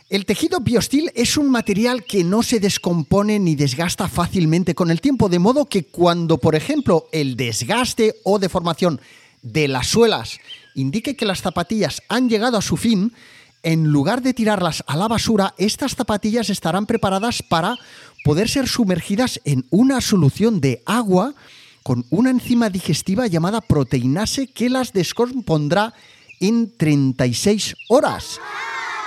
El 0.09 0.25
tejido 0.25 0.59
biosteel 0.59 1.11
es 1.13 1.37
un 1.37 1.51
material 1.51 2.03
que 2.03 2.23
no 2.23 2.41
se 2.41 2.59
descompone 2.59 3.37
ni 3.37 3.55
desgasta 3.55 4.07
fácilmente 4.07 4.73
con 4.73 4.89
el 4.89 5.01
tiempo, 5.01 5.29
de 5.29 5.37
modo 5.37 5.65
que 5.65 5.83
cuando, 5.83 6.39
por 6.39 6.55
ejemplo, 6.55 7.07
el 7.11 7.35
desgaste 7.35 8.15
o 8.23 8.39
deformación 8.39 8.99
de 9.43 9.67
las 9.67 9.87
suelas 9.87 10.39
indique 10.73 11.15
que 11.15 11.25
las 11.25 11.41
zapatillas 11.41 12.01
han 12.09 12.27
llegado 12.27 12.57
a 12.57 12.63
su 12.63 12.75
fin, 12.75 13.13
en 13.61 13.85
lugar 13.85 14.21
de 14.21 14.33
tirarlas 14.33 14.83
a 14.87 14.95
la 14.95 15.07
basura, 15.07 15.53
estas 15.57 15.95
zapatillas 15.95 16.49
estarán 16.49 16.85
preparadas 16.85 17.43
para 17.43 17.77
poder 18.23 18.49
ser 18.49 18.67
sumergidas 18.67 19.39
en 19.45 19.65
una 19.69 20.01
solución 20.01 20.59
de 20.59 20.81
agua 20.85 21.35
con 21.83 22.05
una 22.09 22.29
enzima 22.29 22.69
digestiva 22.69 23.27
llamada 23.27 23.61
proteinase 23.61 24.47
que 24.47 24.69
las 24.69 24.93
descompondrá 24.93 25.93
en 26.39 26.75
36 26.75 27.75
horas. 27.89 28.39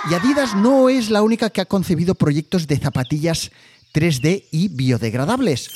Y 0.09 0.13
Adidas 0.13 0.55
no 0.55 0.89
es 0.89 1.09
la 1.09 1.21
única 1.21 1.49
que 1.49 1.61
ha 1.61 1.65
concebido 1.65 2.15
proyectos 2.15 2.67
de 2.67 2.77
zapatillas 2.77 3.51
3D 3.93 4.45
y 4.51 4.67
biodegradables. 4.67 5.69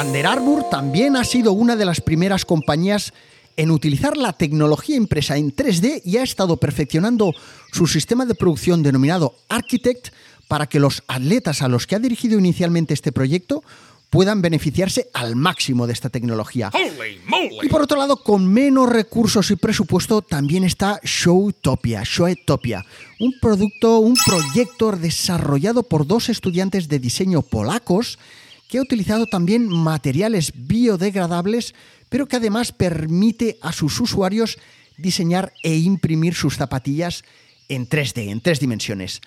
Under 0.00 0.26
Armour 0.26 0.70
también 0.70 1.16
ha 1.16 1.24
sido 1.24 1.52
una 1.52 1.74
de 1.74 1.84
las 1.84 2.00
primeras 2.00 2.44
compañías 2.44 3.12
en 3.56 3.70
utilizar 3.70 4.16
la 4.16 4.32
tecnología 4.32 4.96
impresa 4.96 5.36
en 5.36 5.54
3D 5.54 6.02
y 6.04 6.16
ha 6.18 6.22
estado 6.22 6.56
perfeccionando 6.56 7.34
su 7.72 7.86
sistema 7.86 8.24
de 8.24 8.34
producción 8.34 8.82
denominado 8.82 9.34
Architect 9.48 10.08
para 10.46 10.66
que 10.66 10.80
los 10.80 11.02
atletas 11.08 11.62
a 11.62 11.68
los 11.68 11.86
que 11.86 11.96
ha 11.96 11.98
dirigido 11.98 12.38
inicialmente 12.38 12.94
este 12.94 13.12
proyecto 13.12 13.62
puedan 14.10 14.42
beneficiarse 14.42 15.08
al 15.14 15.36
máximo 15.36 15.86
de 15.86 15.92
esta 15.92 16.10
tecnología. 16.10 16.70
Y 17.62 17.68
por 17.68 17.82
otro 17.82 17.96
lado, 17.96 18.22
con 18.22 18.46
menos 18.46 18.90
recursos 18.90 19.50
y 19.52 19.56
presupuesto, 19.56 20.20
también 20.20 20.64
está 20.64 21.00
Showtopia, 21.02 22.02
Showtopia, 22.04 22.84
un 23.20 23.32
producto, 23.40 24.00
un 24.00 24.16
proyecto 24.26 24.90
desarrollado 24.92 25.84
por 25.84 26.06
dos 26.06 26.28
estudiantes 26.28 26.88
de 26.88 26.98
diseño 26.98 27.42
polacos 27.42 28.18
que 28.68 28.78
ha 28.78 28.82
utilizado 28.82 29.26
también 29.26 29.68
materiales 29.68 30.52
biodegradables, 30.54 31.74
pero 32.08 32.26
que 32.26 32.36
además 32.36 32.72
permite 32.72 33.58
a 33.62 33.72
sus 33.72 34.00
usuarios 34.00 34.58
diseñar 34.96 35.52
e 35.62 35.76
imprimir 35.76 36.34
sus 36.34 36.56
zapatillas 36.56 37.24
en 37.68 37.88
3D, 37.88 38.30
en 38.30 38.40
tres 38.40 38.60
dimensiones. 38.60 39.20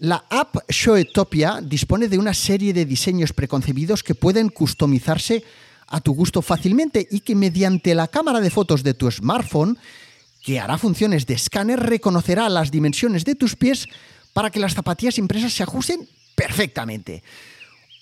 La 0.00 0.24
app 0.30 0.58
Showtopia 0.68 1.60
dispone 1.60 2.06
de 2.06 2.18
una 2.18 2.32
serie 2.32 2.72
de 2.72 2.84
diseños 2.84 3.32
preconcebidos 3.32 4.04
que 4.04 4.14
pueden 4.14 4.48
customizarse 4.48 5.42
a 5.88 6.00
tu 6.00 6.14
gusto 6.14 6.40
fácilmente 6.40 7.08
y 7.10 7.20
que 7.20 7.34
mediante 7.34 7.96
la 7.96 8.06
cámara 8.06 8.40
de 8.40 8.50
fotos 8.50 8.84
de 8.84 8.94
tu 8.94 9.10
smartphone, 9.10 9.76
que 10.40 10.60
hará 10.60 10.78
funciones 10.78 11.26
de 11.26 11.34
escáner, 11.34 11.80
reconocerá 11.80 12.48
las 12.48 12.70
dimensiones 12.70 13.24
de 13.24 13.34
tus 13.34 13.56
pies 13.56 13.86
para 14.32 14.50
que 14.50 14.60
las 14.60 14.74
zapatillas 14.74 15.18
impresas 15.18 15.52
se 15.52 15.64
ajusten 15.64 16.08
perfectamente. 16.36 17.24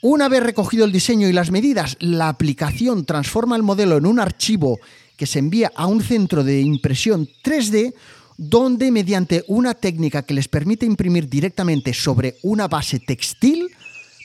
Una 0.03 0.29
vez 0.29 0.43
recogido 0.43 0.85
el 0.85 0.93
diseño 0.93 1.29
y 1.29 1.33
las 1.33 1.50
medidas, 1.50 1.97
la 2.00 2.29
aplicación 2.29 3.07
transforma 3.07 3.57
el 3.57 3.62
modelo 3.62 3.97
en 3.97 4.05
un 4.05 4.21
archivo 4.21 4.79
que 5.17 5.25
se 5.26 5.38
envía 5.38 5.73
a 5.75 5.87
un 5.87 6.03
centro 6.03 6.45
de 6.45 6.61
impresión 6.61 7.26
3D 7.43 7.95
donde 8.37 8.90
mediante 8.90 9.45
una 9.49 9.75
técnica 9.75 10.23
que 10.23 10.35
les 10.35 10.49
permite 10.49 10.85
imprimir 10.85 11.28
directamente 11.28 11.95
sobre 11.95 12.37
una 12.43 12.69
base 12.69 13.00
textil, 13.00 13.71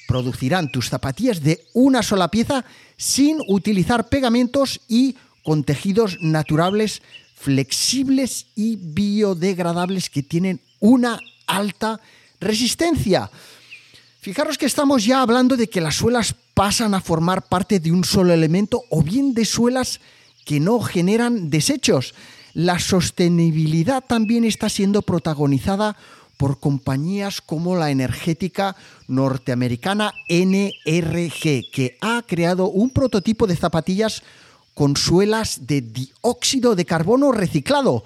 producirán 0.08 0.72
tus 0.72 0.90
zapatillas 0.90 1.42
de 1.42 1.64
una 1.74 2.04
sola 2.04 2.30
pieza 2.30 2.66
sin 2.98 3.40
utilizar 3.48 4.10
pegamentos 4.10 4.82
y 4.88 5.16
con 5.44 5.64
tejidos 5.64 6.18
naturales, 6.22 7.02
flexibles 7.36 8.48
y 8.56 8.76
biodegradables 8.76 10.10
que 10.10 10.24
tienen 10.24 10.60
una 10.80 11.20
alta 11.48 12.00
resistencia. 12.40 13.32
Fijaros 14.20 14.58
que 14.58 14.66
estamos 14.66 15.06
ya 15.06 15.22
hablando 15.22 15.58
de 15.58 15.68
que 15.68 15.82
las 15.82 15.96
suelas 15.96 16.36
pasan 16.54 16.94
a 16.94 17.02
formar 17.02 17.48
parte 17.48 17.80
de 17.80 17.92
un 17.92 18.04
solo 18.04 18.34
elemento 18.34 18.84
o 18.90 19.02
bien 19.02 19.34
de 19.34 19.46
suelas 19.46 20.00
que 20.46 20.60
no 20.60 20.80
generan 20.82 21.50
desechos 21.50 22.14
la 22.54 22.80
sostenibilidad 22.80 24.04
también 24.04 24.44
está 24.44 24.70
siendo 24.70 25.02
protagonizada 25.02 25.96
por 26.38 26.60
compañías 26.60 27.40
como 27.40 27.76
la 27.76 27.92
energética 27.92 28.76
norteamericana 29.08 30.14
NRG, 30.28 31.70
que 31.72 31.98
ha 32.02 32.24
creado 32.26 32.68
un 32.68 32.90
prototipo 32.90 33.46
de 33.46 33.56
zapatillas 33.56 34.24
con 34.74 34.98
suelas 34.98 35.68
de 35.68 35.82
dióxido 35.82 36.76
de 36.76 36.86
carbono 36.86 37.32
reciclado. 37.32 38.04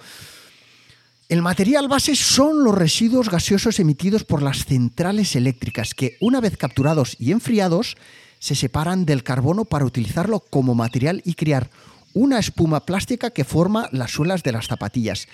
El 1.30 1.42
material 1.42 1.88
base 1.88 2.16
son 2.16 2.64
los 2.64 2.76
residuos 2.76 3.30
gaseosos 3.30 3.80
emitidos 3.80 4.26
por 4.26 4.44
las 4.44 4.66
centrales 4.66 5.36
eléctricas 5.36 5.94
que, 5.94 6.18
una 6.20 6.42
vez 6.42 6.58
capturados 6.58 7.16
y 7.18 7.32
enfriados, 7.32 7.96
se 8.40 8.54
separan 8.54 9.06
del 9.06 9.24
carbono 9.24 9.66
para 9.66 9.86
utilizarlo 9.86 10.40
como 10.42 10.76
material 10.76 11.22
y 11.26 11.34
crear 11.34 11.70
una 12.16 12.40
espuma 12.40 12.80
plástica 12.80 13.30
que 13.30 13.44
forma 13.44 13.88
las 13.92 14.12
suelas 14.12 14.42
de 14.42 14.54
las 14.54 14.66
zapatillas. 14.66 15.28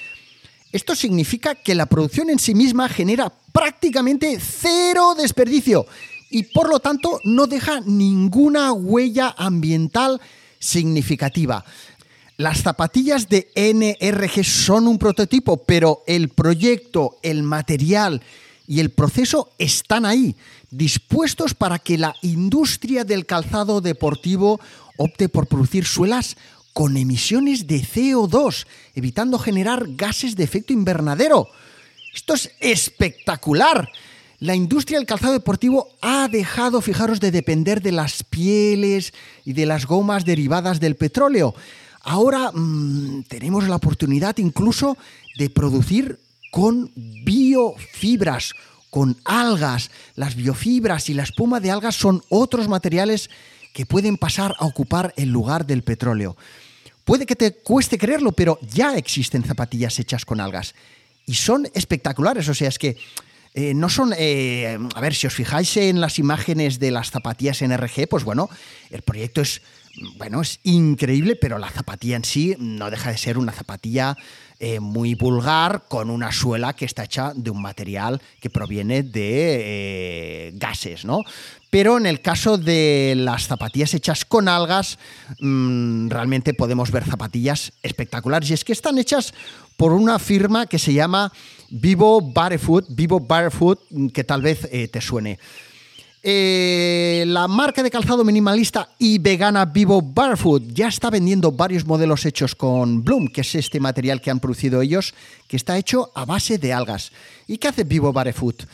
Esto 0.73 0.95
significa 0.95 1.55
que 1.55 1.75
la 1.75 1.85
producción 1.85 2.29
en 2.29 2.39
sí 2.39 2.55
misma 2.55 2.89
genera 2.89 3.31
prácticamente 3.53 4.37
cero 4.39 5.15
desperdicio 5.17 5.85
y 6.29 6.43
por 6.43 6.69
lo 6.69 6.79
tanto 6.79 7.19
no 7.23 7.45
deja 7.45 7.81
ninguna 7.81 8.73
huella 8.73 9.33
ambiental 9.37 10.19
significativa. 10.59 11.63
Las 12.37 12.63
zapatillas 12.63 13.29
de 13.29 13.51
NRG 13.55 14.43
son 14.43 14.87
un 14.87 14.97
prototipo, 14.97 15.57
pero 15.63 16.03
el 16.07 16.29
proyecto, 16.29 17.17
el 17.21 17.43
material 17.43 18.23
y 18.65 18.79
el 18.79 18.89
proceso 18.89 19.51
están 19.59 20.05
ahí, 20.05 20.35
dispuestos 20.71 21.53
para 21.53 21.77
que 21.77 21.97
la 21.97 22.15
industria 22.21 23.03
del 23.03 23.25
calzado 23.25 23.81
deportivo 23.81 24.59
opte 24.97 25.29
por 25.29 25.47
producir 25.47 25.85
suelas 25.85 26.37
con 26.73 26.97
emisiones 26.97 27.67
de 27.67 27.81
CO2, 27.81 28.65
evitando 28.95 29.37
generar 29.39 29.85
gases 29.89 30.35
de 30.35 30.43
efecto 30.43 30.73
invernadero. 30.73 31.49
Esto 32.13 32.33
es 32.33 32.51
espectacular. 32.59 33.89
La 34.39 34.55
industria 34.55 34.97
del 34.97 35.07
calzado 35.07 35.33
deportivo 35.33 35.89
ha 36.01 36.27
dejado, 36.27 36.81
fijaros, 36.81 37.19
de 37.19 37.31
depender 37.31 37.81
de 37.81 37.91
las 37.91 38.23
pieles 38.23 39.13
y 39.45 39.53
de 39.53 39.65
las 39.65 39.85
gomas 39.85 40.25
derivadas 40.25 40.79
del 40.79 40.95
petróleo. 40.95 41.53
Ahora 42.01 42.51
mm, 42.51 43.23
tenemos 43.27 43.67
la 43.67 43.75
oportunidad 43.75 44.37
incluso 44.39 44.97
de 45.37 45.49
producir 45.49 46.19
con 46.51 46.91
biofibras, 46.95 48.53
con 48.89 49.17
algas. 49.25 49.91
Las 50.15 50.35
biofibras 50.35 51.09
y 51.09 51.13
la 51.13 51.23
espuma 51.23 51.59
de 51.59 51.71
algas 51.71 51.95
son 51.95 52.23
otros 52.29 52.67
materiales 52.67 53.29
que 53.73 53.85
pueden 53.85 54.17
pasar 54.17 54.53
a 54.59 54.65
ocupar 54.65 55.13
el 55.17 55.29
lugar 55.29 55.65
del 55.65 55.83
petróleo. 55.83 56.35
Puede 57.03 57.25
que 57.25 57.35
te 57.35 57.53
cueste 57.53 57.97
creerlo, 57.97 58.31
pero 58.31 58.59
ya 58.61 58.95
existen 58.95 59.43
zapatillas 59.43 59.97
hechas 59.99 60.25
con 60.25 60.39
algas. 60.39 60.75
Y 61.25 61.35
son 61.35 61.67
espectaculares, 61.73 62.47
o 62.49 62.53
sea, 62.53 62.69
es 62.69 62.79
que 62.79 62.97
eh, 63.53 63.73
no 63.73 63.89
son, 63.89 64.13
eh, 64.17 64.77
a 64.95 65.01
ver, 65.01 65.13
si 65.13 65.27
os 65.27 65.33
fijáis 65.33 65.75
en 65.77 65.99
las 65.99 66.19
imágenes 66.19 66.79
de 66.79 66.91
las 66.91 67.11
zapatillas 67.11 67.61
NRG, 67.61 68.07
pues 68.09 68.23
bueno, 68.23 68.49
el 68.89 69.01
proyecto 69.01 69.41
es, 69.41 69.61
bueno, 70.17 70.41
es 70.41 70.59
increíble, 70.63 71.35
pero 71.35 71.57
la 71.57 71.69
zapatilla 71.69 72.15
en 72.15 72.23
sí 72.23 72.55
no 72.59 72.89
deja 72.89 73.11
de 73.11 73.17
ser 73.17 73.37
una 73.37 73.51
zapatilla 73.51 74.17
eh, 74.59 74.79
muy 74.79 75.15
vulgar 75.15 75.85
con 75.87 76.09
una 76.09 76.31
suela 76.31 76.73
que 76.73 76.85
está 76.85 77.03
hecha 77.03 77.33
de 77.35 77.49
un 77.49 77.61
material 77.61 78.21
que 78.39 78.49
proviene 78.49 79.03
de 79.03 80.51
gases, 80.55 81.03
¿no? 81.03 81.23
Pero 81.71 81.97
en 81.97 82.05
el 82.05 82.21
caso 82.21 82.57
de 82.57 83.13
las 83.17 83.47
zapatillas 83.47 83.93
hechas 83.93 84.25
con 84.25 84.47
algas, 84.47 84.99
mm, 85.39 86.09
realmente 86.09 86.53
podemos 86.53 86.91
ver 86.91 87.05
zapatillas 87.05 87.71
espectaculares. 87.81 88.49
Y 88.49 88.53
es 88.53 88.65
que 88.65 88.73
están 88.73 88.97
hechas 88.97 89.33
por 89.77 89.93
una 89.93 90.19
firma 90.19 90.67
que 90.67 90.77
se 90.77 90.93
llama 90.93 91.31
Vivo 91.69 92.21
Barefoot, 92.21 92.85
Vivo 92.89 93.21
Barefoot, 93.21 93.79
que 94.13 94.23
tal 94.23 94.41
vez 94.41 94.67
eh, 94.71 94.89
te 94.89 94.99
suene. 94.99 95.39
Eh, 96.23 97.23
la 97.25 97.47
marca 97.47 97.81
de 97.81 97.89
calzado 97.89 98.23
minimalista 98.23 98.89
y 98.99 99.17
vegana 99.17 99.65
Vivo 99.65 100.03
Barefoot 100.03 100.61
ya 100.71 100.87
está 100.87 101.09
vendiendo 101.09 101.51
varios 101.51 101.83
modelos 101.87 102.25
hechos 102.27 102.53
con 102.53 103.03
Bloom, 103.03 103.27
que 103.27 103.41
es 103.41 103.55
este 103.55 103.79
material 103.79 104.21
que 104.21 104.29
han 104.29 104.39
producido 104.39 104.83
ellos, 104.83 105.15
que 105.47 105.57
está 105.57 105.79
hecho 105.79 106.11
a 106.13 106.25
base 106.25 106.59
de 106.59 106.73
algas. 106.73 107.11
¿Y 107.47 107.57
qué 107.57 107.69
hace 107.69 107.85
Vivo 107.85 108.13
Barefoot? 108.13 108.67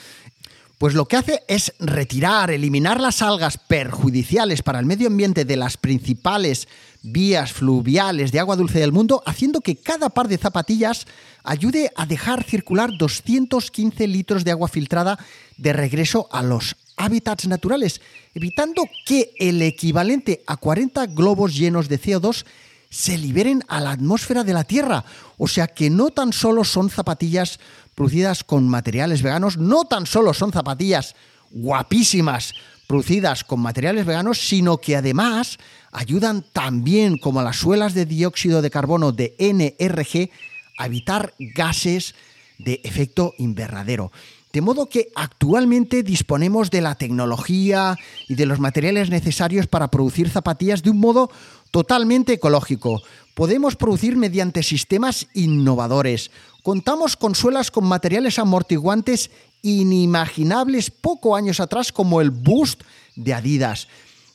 Pues 0.77 0.94
lo 0.94 1.06
que 1.06 1.16
hace 1.16 1.44
es 1.48 1.74
retirar, 1.80 2.51
eliminar 2.51 3.00
las 3.00 3.22
algas 3.22 3.58
perjudiciales 3.58 4.62
para 4.62 4.80
el 4.80 4.86
medio 4.86 5.08
ambiente 5.08 5.46
de 5.46 5.56
las 5.56 5.77
principales 5.77 6.68
vías 7.01 7.54
fluviales 7.54 8.34
de 8.34 8.42
agua 8.42 8.58
dulce 8.58 8.80
del 8.80 8.92
mundo, 8.92 9.24
haciendo 9.25 9.62
que 9.62 9.77
cada 9.77 10.10
par 10.10 10.27
de 10.27 10.38
zapatillas 10.38 11.08
ayude 11.44 11.92
a 11.96 12.06
dejar 12.06 12.44
circular 12.44 12.92
215 12.98 14.06
litros 14.06 14.44
de 14.44 14.51
agua 14.51 14.68
filtrada 14.68 15.18
de 15.56 15.72
regreso 15.72 16.27
a 16.30 16.44
los 16.44 16.75
hábitats 16.98 17.48
naturales, 17.48 18.01
evitando 18.34 18.84
que 19.06 19.32
el 19.39 19.62
equivalente 19.62 20.44
a 20.48 20.58
40 20.58 21.06
globos 21.08 21.56
llenos 21.56 21.88
de 21.88 22.01
CO2 22.01 22.46
se 22.89 23.18
liberen 23.18 23.63
a 23.68 23.80
la 23.80 23.92
atmósfera 23.92 24.44
de 24.44 24.54
la 24.54 24.63
Tierra. 24.63 25.06
O 25.38 25.48
sea 25.48 25.68
que 25.68 25.89
no 25.89 26.10
tan 26.10 26.34
solo 26.34 26.63
son 26.63 26.89
zapatillas 26.89 27.60
producidas 27.96 28.44
con 28.44 28.68
materiales 28.68 29.22
veganos, 29.22 29.58
no 29.58 29.86
tan 29.86 30.06
solo 30.06 30.34
son 30.34 30.51
zapatillas 30.51 31.16
guapísimas 31.51 32.54
producidas 32.88 33.44
con 33.44 33.60
materiales 33.60 34.06
veganos, 34.06 34.39
sino 34.39 34.77
que 34.77 34.96
además 34.96 35.58
ayudan 35.92 36.46
también, 36.54 37.18
como 37.18 37.42
las 37.42 37.58
suelas 37.58 37.94
de 37.94 38.06
dióxido 38.06 38.62
de 38.62 38.72
carbono 38.72 39.12
de 39.12 39.36
NRG, 39.39 40.30
a 40.77 40.86
evitar 40.86 41.34
gases 41.38 42.16
de 42.58 42.82
efecto 42.84 43.34
invernadero. 43.38 44.12
De 44.54 44.62
modo 44.62 44.88
que 44.88 45.10
actualmente 45.16 46.04
disponemos 46.04 46.72
de 46.72 46.82
la 46.82 46.96
tecnología 46.96 47.98
y 48.27 48.36
de 48.36 48.46
los 48.46 48.60
materiales 48.60 49.10
necesarios 49.10 49.68
para 49.68 49.89
producir 49.89 50.30
zapatillas 50.30 50.84
de 50.84 50.89
un 50.89 51.00
modo 51.00 51.30
totalmente 51.72 52.34
ecológico. 52.34 53.01
Podemos 53.36 53.75
producir 53.75 54.16
mediante 54.16 54.63
sistemas 54.63 55.27
innovadores. 55.34 56.32
Contamos 56.63 57.16
con 57.16 57.36
suelas 57.36 57.72
con 57.72 57.86
materiales 57.86 58.39
amortiguantes 58.39 59.30
inimaginables 59.62 60.91
poco 60.91 61.36
años 61.36 61.60
atrás 61.60 61.91
como 61.91 62.22
el 62.22 62.32
Boost 62.32 62.84
de 63.15 63.34
Adidas 63.34 63.88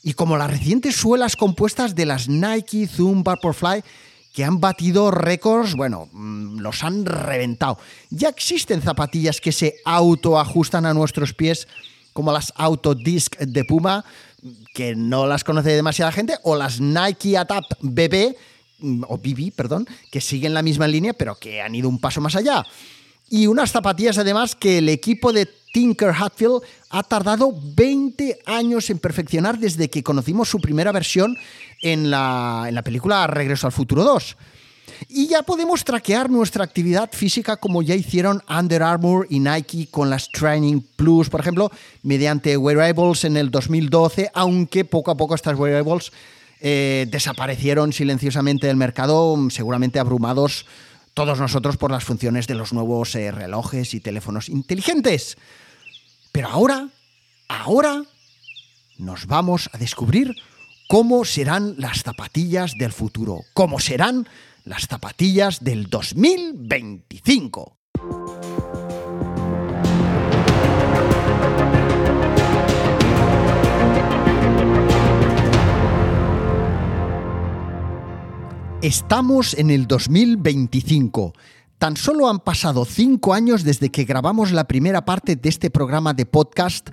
y 0.02 0.14
como 0.14 0.36
las 0.36 0.50
recientes 0.50 0.96
suelas 0.96 1.36
compuestas 1.36 1.94
de 1.94 2.06
las 2.06 2.28
Nike 2.28 2.86
Zoom 2.86 3.22
Vaporfly 3.22 3.82
que 4.32 4.44
han 4.44 4.60
batido 4.60 5.10
récords, 5.10 5.74
bueno, 5.74 6.08
mm, 6.12 6.60
los 6.60 6.82
han 6.82 7.04
reventado. 7.04 7.78
Ya 8.10 8.28
existen 8.28 8.80
zapatillas 8.80 9.40
que 9.40 9.52
se 9.52 9.76
autoajustan 9.84 10.86
a 10.86 10.94
nuestros 10.94 11.34
pies, 11.34 11.68
como 12.12 12.32
las 12.32 12.52
Autodisc 12.56 13.38
de 13.38 13.64
Puma, 13.64 14.04
que 14.74 14.94
no 14.96 15.26
las 15.26 15.44
conoce 15.44 15.70
demasiada 15.70 16.12
gente, 16.12 16.34
o 16.42 16.56
las 16.56 16.80
Nike 16.80 17.36
Atap 17.36 17.64
BB, 17.80 18.34
mm, 18.78 19.04
o 19.08 19.18
BB, 19.18 19.52
perdón, 19.54 19.86
que 20.10 20.20
siguen 20.20 20.54
la 20.54 20.62
misma 20.62 20.88
línea, 20.88 21.12
pero 21.12 21.36
que 21.36 21.60
han 21.60 21.74
ido 21.74 21.88
un 21.88 22.00
paso 22.00 22.20
más 22.20 22.34
allá. 22.34 22.64
Y 23.28 23.46
unas 23.46 23.70
zapatillas 23.70 24.18
además 24.18 24.54
que 24.54 24.78
el 24.78 24.88
equipo 24.88 25.32
de 25.32 25.48
Tinker 25.72 26.10
Hatfield 26.10 26.62
ha 26.90 27.02
tardado 27.02 27.54
20 27.74 28.40
años 28.44 28.90
en 28.90 28.98
perfeccionar 28.98 29.58
desde 29.58 29.88
que 29.88 30.02
conocimos 30.02 30.50
su 30.50 30.60
primera 30.60 30.92
versión 30.92 31.38
en 31.82 32.10
la, 32.10 32.64
en 32.68 32.74
la 32.74 32.82
película 32.82 33.26
Regreso 33.26 33.66
al 33.66 33.72
Futuro 33.72 34.04
2. 34.04 34.36
Y 35.08 35.26
ya 35.26 35.42
podemos 35.42 35.84
traquear 35.84 36.30
nuestra 36.30 36.64
actividad 36.64 37.10
física 37.12 37.56
como 37.56 37.82
ya 37.82 37.94
hicieron 37.94 38.42
Under 38.48 38.82
Armour 38.82 39.26
y 39.28 39.40
Nike 39.40 39.88
con 39.90 40.10
las 40.10 40.30
Training 40.30 40.80
Plus, 40.96 41.28
por 41.28 41.40
ejemplo, 41.40 41.70
mediante 42.02 42.56
wearables 42.56 43.24
en 43.24 43.36
el 43.36 43.50
2012, 43.50 44.30
aunque 44.34 44.84
poco 44.84 45.10
a 45.10 45.16
poco 45.16 45.34
estas 45.34 45.58
wearables 45.58 46.12
eh, 46.60 47.06
desaparecieron 47.10 47.92
silenciosamente 47.92 48.68
del 48.68 48.76
mercado, 48.76 49.36
seguramente 49.50 49.98
abrumados 49.98 50.66
todos 51.14 51.38
nosotros 51.38 51.76
por 51.76 51.90
las 51.90 52.04
funciones 52.04 52.46
de 52.46 52.54
los 52.54 52.72
nuevos 52.72 53.14
eh, 53.14 53.30
relojes 53.32 53.94
y 53.94 54.00
teléfonos 54.00 54.48
inteligentes. 54.48 55.36
Pero 56.30 56.48
ahora, 56.48 56.88
ahora 57.48 58.02
nos 58.98 59.26
vamos 59.26 59.68
a 59.72 59.78
descubrir 59.78 60.34
cómo 60.92 61.24
serán 61.24 61.74
las 61.78 62.02
zapatillas 62.02 62.74
del 62.76 62.92
futuro, 62.92 63.40
cómo 63.54 63.80
serán 63.80 64.28
las 64.66 64.82
zapatillas 64.88 65.64
del 65.64 65.86
2025. 65.88 67.78
Estamos 78.82 79.54
en 79.54 79.70
el 79.70 79.86
2025. 79.86 81.32
Tan 81.82 81.96
solo 81.96 82.28
han 82.28 82.38
pasado 82.38 82.84
cinco 82.84 83.34
años 83.34 83.64
desde 83.64 83.90
que 83.90 84.04
grabamos 84.04 84.52
la 84.52 84.68
primera 84.68 85.04
parte 85.04 85.34
de 85.34 85.48
este 85.48 85.68
programa 85.68 86.14
de 86.14 86.26
podcast 86.26 86.90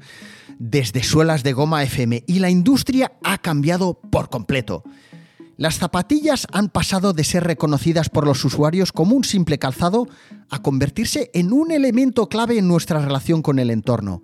desde 0.57 1.03
Suelas 1.03 1.43
de 1.43 1.53
Goma 1.53 1.83
FM 1.83 2.23
y 2.25 2.39
la 2.39 2.49
industria 2.49 3.11
ha 3.23 3.37
cambiado 3.37 3.99
por 4.09 4.31
completo. 4.31 4.81
Las 5.57 5.77
zapatillas 5.77 6.47
han 6.53 6.69
pasado 6.69 7.13
de 7.13 7.23
ser 7.23 7.43
reconocidas 7.43 8.09
por 8.09 8.25
los 8.25 8.43
usuarios 8.43 8.91
como 8.91 9.15
un 9.15 9.23
simple 9.23 9.59
calzado 9.59 10.07
a 10.49 10.63
convertirse 10.63 11.29
en 11.35 11.53
un 11.53 11.69
elemento 11.69 12.27
clave 12.27 12.57
en 12.57 12.67
nuestra 12.67 12.99
relación 12.99 13.43
con 13.43 13.59
el 13.59 13.69
entorno. 13.69 14.23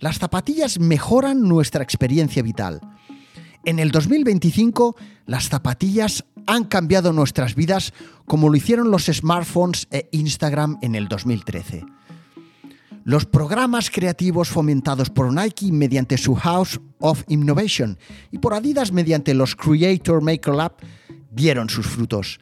Las 0.00 0.18
zapatillas 0.18 0.78
mejoran 0.80 1.48
nuestra 1.48 1.82
experiencia 1.82 2.42
vital. 2.42 2.82
En 3.66 3.78
el 3.78 3.90
2025, 3.90 4.94
las 5.24 5.48
zapatillas 5.48 6.26
han 6.46 6.64
cambiado 6.64 7.14
nuestras 7.14 7.54
vidas 7.54 7.94
como 8.26 8.50
lo 8.50 8.56
hicieron 8.56 8.90
los 8.90 9.06
smartphones 9.06 9.88
e 9.90 10.08
Instagram 10.12 10.78
en 10.82 10.94
el 10.94 11.08
2013. 11.08 11.86
Los 13.04 13.24
programas 13.24 13.90
creativos 13.90 14.48
fomentados 14.48 15.08
por 15.08 15.32
Nike 15.32 15.72
mediante 15.72 16.18
su 16.18 16.34
House 16.34 16.78
of 17.00 17.24
Innovation 17.28 17.98
y 18.30 18.38
por 18.38 18.52
Adidas 18.52 18.92
mediante 18.92 19.32
los 19.32 19.56
Creator 19.56 20.22
Maker 20.22 20.54
Lab 20.54 20.76
dieron 21.30 21.70
sus 21.70 21.86
frutos. 21.86 22.40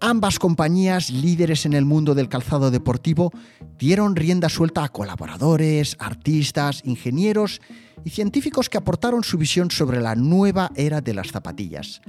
Ambas 0.00 0.38
compañías, 0.38 1.10
líderes 1.10 1.66
en 1.66 1.74
el 1.74 1.84
mundo 1.84 2.14
del 2.14 2.28
calzado 2.28 2.70
deportivo, 2.70 3.30
dieron 3.78 4.16
rienda 4.16 4.48
suelta 4.48 4.82
a 4.82 4.88
colaboradores, 4.88 5.96
artistas, 5.98 6.82
ingenieros 6.84 7.60
y 8.04 8.10
científicos 8.10 8.68
que 8.68 8.78
aportaron 8.78 9.22
su 9.22 9.36
visión 9.36 9.70
sobre 9.70 10.00
la 10.00 10.14
nueva 10.14 10.70
era 10.74 11.00
de 11.00 11.14
las 11.14 11.28
zapatillas 11.28 12.00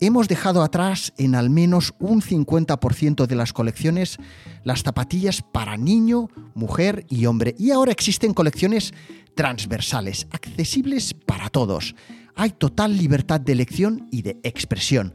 hemos 0.00 0.28
dejado 0.28 0.62
atrás 0.62 1.12
en 1.16 1.34
al 1.34 1.50
menos 1.50 1.94
un 1.98 2.20
50% 2.20 3.26
de 3.26 3.36
las 3.36 3.52
colecciones 3.52 4.18
las 4.62 4.82
zapatillas 4.82 5.42
para 5.42 5.76
niño, 5.76 6.28
mujer 6.54 7.06
y 7.08 7.26
hombre. 7.26 7.54
Y 7.58 7.70
ahora 7.70 7.92
existen 7.92 8.34
colecciones 8.34 8.92
transversales, 9.34 10.26
accesibles 10.30 11.14
para 11.14 11.50
todos. 11.50 11.94
Hay 12.34 12.50
total 12.50 12.96
libertad 12.96 13.40
de 13.40 13.52
elección 13.52 14.08
y 14.10 14.22
de 14.22 14.38
expresión. 14.42 15.14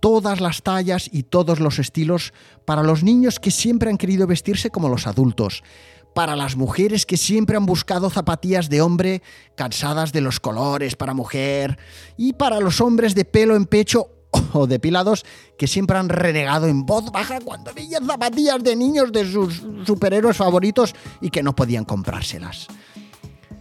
Todas 0.00 0.40
las 0.40 0.62
tallas 0.62 1.08
y 1.12 1.24
todos 1.24 1.60
los 1.60 1.78
estilos 1.78 2.32
para 2.64 2.82
los 2.82 3.02
niños 3.02 3.40
que 3.40 3.50
siempre 3.50 3.90
han 3.90 3.98
querido 3.98 4.26
vestirse 4.26 4.70
como 4.70 4.88
los 4.88 5.06
adultos 5.06 5.62
para 6.14 6.34
las 6.34 6.56
mujeres 6.56 7.06
que 7.06 7.16
siempre 7.16 7.56
han 7.56 7.66
buscado 7.66 8.10
zapatillas 8.10 8.68
de 8.68 8.80
hombre 8.80 9.22
cansadas 9.54 10.10
de 10.10 10.20
los 10.20 10.40
colores 10.40 10.96
para 10.96 11.14
mujer 11.14 11.78
y 12.16 12.32
para 12.32 12.58
los 12.58 12.80
hombres 12.80 13.14
de 13.14 13.24
pelo 13.24 13.54
en 13.54 13.66
pecho 13.66 14.08
o 14.52 14.66
depilados 14.66 15.24
que 15.56 15.66
siempre 15.66 15.96
han 15.96 16.08
renegado 16.08 16.66
en 16.66 16.84
voz 16.84 17.10
baja 17.12 17.40
cuando 17.40 17.72
veían 17.72 18.06
zapatillas 18.06 18.62
de 18.62 18.76
niños 18.76 19.12
de 19.12 19.30
sus 19.30 19.62
superhéroes 19.86 20.36
favoritos 20.36 20.94
y 21.20 21.30
que 21.30 21.42
no 21.42 21.54
podían 21.54 21.84
comprárselas. 21.84 22.66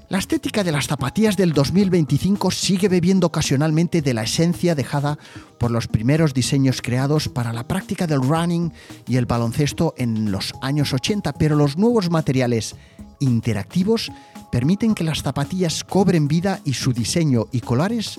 La 0.09 0.19
estética 0.19 0.63
de 0.63 0.71
las 0.71 0.87
zapatillas 0.87 1.35
del 1.35 1.51
2025 1.51 2.49
sigue 2.51 2.87
bebiendo 2.87 3.27
ocasionalmente 3.27 4.01
de 4.01 4.13
la 4.13 4.23
esencia 4.23 4.73
dejada 4.73 5.19
por 5.59 5.69
los 5.69 5.89
primeros 5.89 6.33
diseños 6.33 6.81
creados 6.81 7.27
para 7.27 7.51
la 7.51 7.67
práctica 7.67 8.07
del 8.07 8.21
running 8.21 8.71
y 9.05 9.17
el 9.17 9.25
baloncesto 9.25 9.93
en 9.97 10.31
los 10.31 10.53
años 10.61 10.93
80, 10.93 11.33
pero 11.33 11.57
los 11.57 11.77
nuevos 11.77 12.09
materiales 12.09 12.77
interactivos 13.19 14.09
permiten 14.49 14.95
que 14.95 15.03
las 15.03 15.23
zapatillas 15.23 15.83
cobren 15.83 16.29
vida 16.29 16.61
y 16.63 16.75
su 16.75 16.93
diseño 16.93 17.47
y 17.51 17.59
colores 17.59 18.17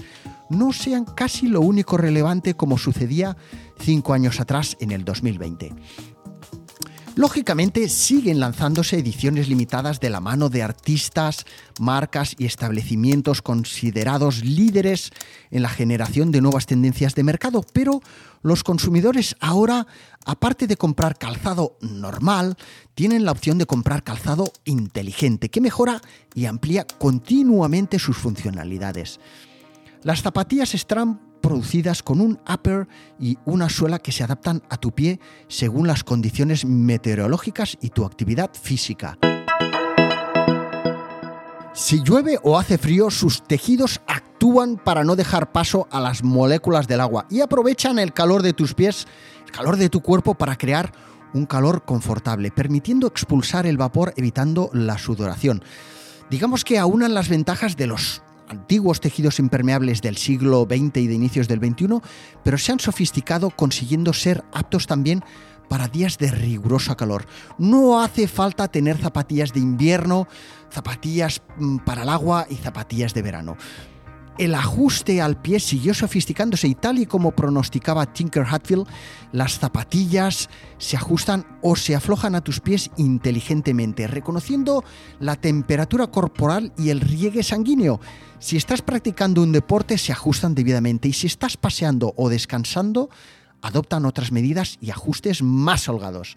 no 0.51 0.75
sean 0.75 1.07
casi 1.07 1.49
lo 1.49 1.63
único 1.63 1.97
relevante 1.97 2.53
como 2.53 2.77
sucedía 2.77 3.35
cinco 3.81 4.13
años 4.13 4.41
atrás 4.41 4.77
en 4.81 4.91
el 4.91 5.07
2020. 5.07 5.73
Lógicamente 7.19 7.89
siguen 7.89 8.39
lanzándose 8.39 8.97
ediciones 8.97 9.49
limitadas 9.49 9.99
de 9.99 10.09
la 10.09 10.21
mano 10.21 10.51
de 10.51 10.63
artistas, 10.63 11.47
marcas 11.81 12.37
y 12.39 12.47
establecimientos 12.47 13.43
considerados 13.43 14.45
líderes 14.45 15.11
en 15.51 15.63
la 15.63 15.69
generación 15.69 16.31
de 16.31 16.41
nuevas 16.41 16.67
tendencias 16.67 17.17
de 17.17 17.25
mercado, 17.25 17.65
pero 17.73 18.03
los 18.43 18.63
consumidores 18.63 19.35
ahora, 19.41 19.89
aparte 20.27 20.69
de 20.69 20.77
comprar 20.77 21.19
calzado 21.19 21.77
normal, 21.81 22.57
tienen 22.95 23.25
la 23.25 23.33
opción 23.33 23.59
de 23.59 23.67
comprar 23.67 24.05
calzado 24.05 24.53
inteligente, 24.65 25.49
que 25.49 25.61
mejora 25.61 26.01
y 26.37 26.47
amplía 26.47 26.87
continuamente 26.87 27.99
sus 27.99 28.17
funcionalidades. 28.17 29.19
Las 30.05 30.23
zapatillas 30.23 30.73
están 30.73 31.21
producidas 31.49 32.03
con 32.03 32.21
un 32.21 32.39
upper 32.47 32.87
y 33.19 33.39
una 33.47 33.71
suela 33.71 33.99
que 34.01 34.13
se 34.13 34.23
adaptan 34.23 34.63
a 34.69 34.77
tu 34.77 34.93
pie 34.93 35.19
según 35.49 35.87
las 35.87 36.05
condiciones 36.05 36.67
meteorológicas 36.67 37.79
y 37.81 37.89
tu 37.89 38.05
actividad 38.05 38.51
física. 38.53 39.17
Si 41.73 42.03
llueve 42.03 42.39
o 42.43 42.59
hace 42.59 42.77
frío, 42.77 43.11
sus 43.11 43.43
tejidos 43.43 44.03
actúan 44.07 44.77
para 44.77 45.05
no 45.05 45.17
dejar 45.17 45.51
paso 45.51 45.89
a 45.91 46.01
las 46.01 46.23
moléculas 46.23 46.87
del 46.87 47.01
agua 47.01 47.25
y 47.31 47.41
aprovechan 47.41 47.99
el 47.99 48.13
calor 48.13 48.43
de 48.43 48.53
tus 48.53 48.75
pies, 48.75 49.07
el 49.47 49.51
calor 49.51 49.79
de 49.79 49.89
tu 49.89 50.03
cuerpo 50.03 50.35
para 50.35 50.57
crear 50.57 50.93
un 51.33 51.47
calor 51.47 51.83
confortable, 51.87 52.51
permitiendo 52.51 53.07
expulsar 53.07 53.67
el 53.67 53.79
vapor 53.79 54.13
evitando 54.19 54.69
la 54.75 54.99
sudoración. 54.99 55.63
Digamos 56.29 56.63
que 56.63 56.79
aunan 56.79 57.15
las 57.15 57.31
ventajas 57.31 57.79
de 57.79 57.87
los 57.87 58.23
antiguos 58.49 59.01
tejidos 59.01 59.39
impermeables 59.39 60.03
del 60.03 60.17
siglo 60.17 60.67
XX 60.69 60.99
y 60.99 61.07
de 61.07 61.15
inicios 61.15 61.49
del 61.49 61.61
XXI, 61.61 62.01
pero 62.43 62.59
se 62.59 62.73
han 62.73 62.81
sofisticado 62.81 63.51
consiguiendo 63.51 64.13
ser 64.13 64.45
aptos 64.53 64.87
también 64.87 65.23
para 65.69 65.89
días 65.89 66.19
de 66.19 66.31
riguroso 66.31 66.97
calor. 66.97 67.27
No 67.59 68.01
hace 68.03 68.27
falta 68.27 68.69
tener 68.69 68.97
zapatillas 68.97 69.53
de 69.53 69.61
invierno, 69.61 70.27
zapatillas 70.71 71.43
mm, 71.59 71.79
para 71.79 72.03
el 72.03 72.09
agua 72.09 72.47
y 72.49 72.57
zapatillas 72.57 73.15
de 73.15 73.23
verano 73.23 73.57
el 74.39 74.55
ajuste 74.55 75.21
al 75.21 75.41
pie 75.41 75.61
siguió 75.61 75.95
sofisticándose 75.95 76.69
y 76.69 76.75
tal 76.75 76.99
y 76.99 77.07
como 77.07 77.33
pronosticaba 77.33 78.13
Tinker 78.13 78.47
Hatfield, 78.49 78.87
las 79.33 79.59
zapatillas 79.59 80.49
se 80.79 80.97
ajustan 80.97 81.59
o 81.63 81.77
se 81.77 81.95
aflojan 81.95 82.35
a 82.35 82.41
tus 82.41 82.61
pies 82.61 82.91
inteligentemente, 82.97 84.07
reconociendo 84.07 84.85
la 85.19 85.37
temperatura 85.37 86.07
corporal 86.07 86.73
y 86.79 86.91
el 86.91 87.01
riegue 87.01 87.43
sanguíneo. 87.43 88.01
Si 88.39 88.57
estás 88.57 88.81
practicando 88.83 89.43
un 89.43 89.53
deporte, 89.53 89.99
se 89.99 90.13
ajustan 90.13 90.55
debidamente 90.55 91.09
y 91.09 91.13
si 91.13 91.27
estás 91.27 91.57
paseando 91.57 92.15
o 92.17 92.29
descansando, 92.29 93.11
adoptan 93.61 94.07
otras 94.07 94.31
medidas 94.31 94.79
y 94.81 94.91
ajustes 94.91 95.43
más 95.43 95.89
holgados. 95.89 96.37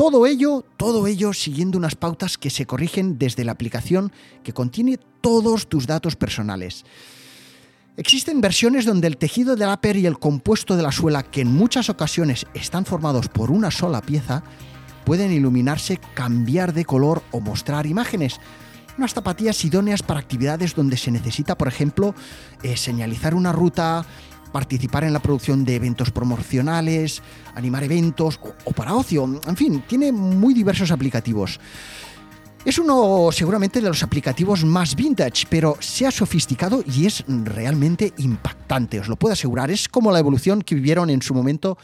Todo 0.00 0.24
ello, 0.24 0.64
todo 0.78 1.06
ello 1.06 1.34
siguiendo 1.34 1.76
unas 1.76 1.94
pautas 1.94 2.38
que 2.38 2.48
se 2.48 2.64
corrigen 2.64 3.18
desde 3.18 3.44
la 3.44 3.52
aplicación 3.52 4.12
que 4.42 4.54
contiene 4.54 4.98
todos 5.20 5.68
tus 5.68 5.86
datos 5.86 6.16
personales. 6.16 6.86
Existen 7.98 8.40
versiones 8.40 8.86
donde 8.86 9.08
el 9.08 9.18
tejido 9.18 9.56
del 9.56 9.68
upper 9.68 9.98
y 9.98 10.06
el 10.06 10.18
compuesto 10.18 10.74
de 10.74 10.82
la 10.82 10.90
suela, 10.90 11.22
que 11.22 11.42
en 11.42 11.52
muchas 11.52 11.90
ocasiones 11.90 12.46
están 12.54 12.86
formados 12.86 13.28
por 13.28 13.50
una 13.50 13.70
sola 13.70 14.00
pieza, 14.00 14.42
pueden 15.04 15.32
iluminarse, 15.32 16.00
cambiar 16.14 16.72
de 16.72 16.86
color 16.86 17.22
o 17.30 17.40
mostrar 17.40 17.84
imágenes. 17.84 18.40
Unas 18.96 19.12
zapatillas 19.12 19.62
idóneas 19.66 20.02
para 20.02 20.20
actividades 20.20 20.74
donde 20.74 20.96
se 20.96 21.10
necesita, 21.10 21.58
por 21.58 21.68
ejemplo, 21.68 22.14
eh, 22.62 22.78
señalizar 22.78 23.34
una 23.34 23.52
ruta, 23.52 24.06
participar 24.52 25.04
en 25.04 25.12
la 25.12 25.20
producción 25.20 25.64
de 25.64 25.76
eventos 25.76 26.10
promocionales, 26.10 27.22
animar 27.54 27.84
eventos 27.84 28.40
o, 28.64 28.72
para 28.72 28.94
ocio. 28.94 29.40
En 29.46 29.56
fin, 29.56 29.82
tiene 29.86 30.12
muy 30.12 30.54
diversos 30.54 30.90
aplicativos. 30.90 31.60
Es 32.64 32.78
uno 32.78 33.30
seguramente 33.32 33.80
de 33.80 33.88
los 33.88 34.02
aplicativos 34.02 34.64
más 34.64 34.94
vintage, 34.94 35.46
pero 35.48 35.76
se 35.80 36.06
ha 36.06 36.10
sofisticado 36.10 36.84
y 36.86 37.06
es 37.06 37.24
realmente 37.26 38.12
impactante, 38.18 39.00
os 39.00 39.08
lo 39.08 39.16
puedo 39.16 39.32
asegurar. 39.32 39.70
Es 39.70 39.88
como 39.88 40.12
la 40.12 40.18
evolución 40.18 40.60
que 40.60 40.74
vivieron 40.74 41.08
en 41.08 41.22
su 41.22 41.32
momento 41.32 41.78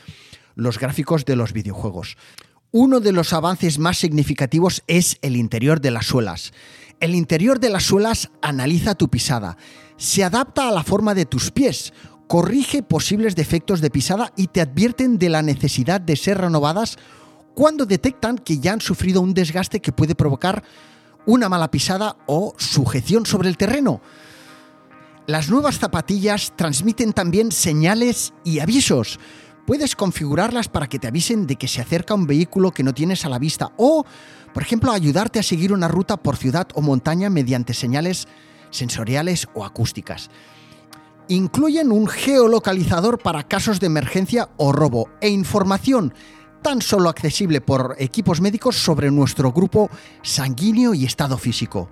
los 0.55 0.79
gráficos 0.79 1.25
de 1.25 1.37
los 1.37 1.55
videojuegos. 1.55 2.19
Uno 2.73 3.01
de 3.01 3.13
los 3.13 3.33
avances 3.33 3.79
más 3.79 3.97
significativos 3.97 4.83
es 4.87 5.17
el 5.23 5.37
interior 5.37 5.81
de 5.81 5.93
las 5.93 6.07
suelas. 6.07 6.53
El 7.01 7.15
interior 7.15 7.59
de 7.59 7.71
las 7.71 7.85
suelas 7.85 8.31
analiza 8.43 8.95
tu 8.95 9.09
pisada, 9.09 9.57
se 9.97 10.25
adapta 10.25 10.69
a 10.69 10.73
la 10.73 10.83
forma 10.83 11.15
de 11.15 11.27
tus 11.27 11.51
pies, 11.51 11.93
corrige 12.27 12.83
posibles 12.83 13.37
defectos 13.37 13.81
de 13.81 13.91
pisada 13.91 14.33
y 14.37 14.49
te 14.49 14.61
advierten 14.61 15.19
de 15.19 15.29
la 15.29 15.43
necesidad 15.43 16.01
de 16.01 16.17
ser 16.17 16.39
renovadas 16.39 16.99
cuando 17.55 17.87
detectan 17.87 18.39
que 18.39 18.59
ya 18.59 18.73
han 18.73 18.81
sufrido 18.81 19.21
un 19.21 19.35
desgaste 19.35 19.81
que 19.81 19.93
puede 19.93 20.15
provocar 20.15 20.63
una 21.25 21.49
mala 21.49 21.71
pisada 21.71 22.17
o 22.27 22.55
sujeción 22.59 23.27
sobre 23.27 23.49
el 23.49 23.57
terreno. 23.57 24.01
Las 25.27 25.51
nuevas 25.51 25.79
zapatillas 25.79 26.53
transmiten 26.55 27.13
también 27.13 27.51
señales 27.51 28.33
y 28.45 28.61
avisos. 28.61 29.19
Puedes 29.67 29.97
configurarlas 29.97 30.69
para 30.69 30.87
que 30.87 31.01
te 31.01 31.09
avisen 31.09 31.49
de 31.49 31.57
que 31.57 31.67
se 31.67 31.81
acerca 31.81 32.15
un 32.15 32.27
vehículo 32.27 32.71
que 32.71 32.85
no 32.85 32.95
tienes 32.95 33.25
a 33.25 33.29
la 33.29 33.41
vista 33.41 33.73
o, 33.77 34.05
por 34.55 34.63
ejemplo, 34.63 34.93
ayudarte 34.93 35.41
a 35.41 35.43
seguir 35.43 35.73
una 35.73 35.89
ruta 35.89 36.17
por 36.17 36.37
ciudad 36.37 36.69
o 36.75 36.83
montaña 36.83 37.31
mediante 37.31 37.75
señales 37.75 38.29
sensoriales 38.71 39.49
o 39.55 39.65
acústicas 39.65 40.31
incluyen 41.29 41.93
un 41.93 42.07
geolocalizador 42.07 43.19
para 43.19 43.49
casos 43.49 43.81
de 43.81 43.87
emergencia 43.87 44.49
o 44.57 44.73
robo 44.73 45.09
e 45.21 45.29
información 45.29 46.15
tan 46.63 46.83
solo 46.83 47.09
accesible 47.09 47.61
por 47.61 47.95
equipos 47.99 48.41
médicos 48.41 48.77
sobre 48.77 49.11
nuestro 49.11 49.53
grupo 49.53 49.91
sanguíneo 50.23 50.95
y 50.95 51.05
estado 51.05 51.39
físico. 51.39 51.89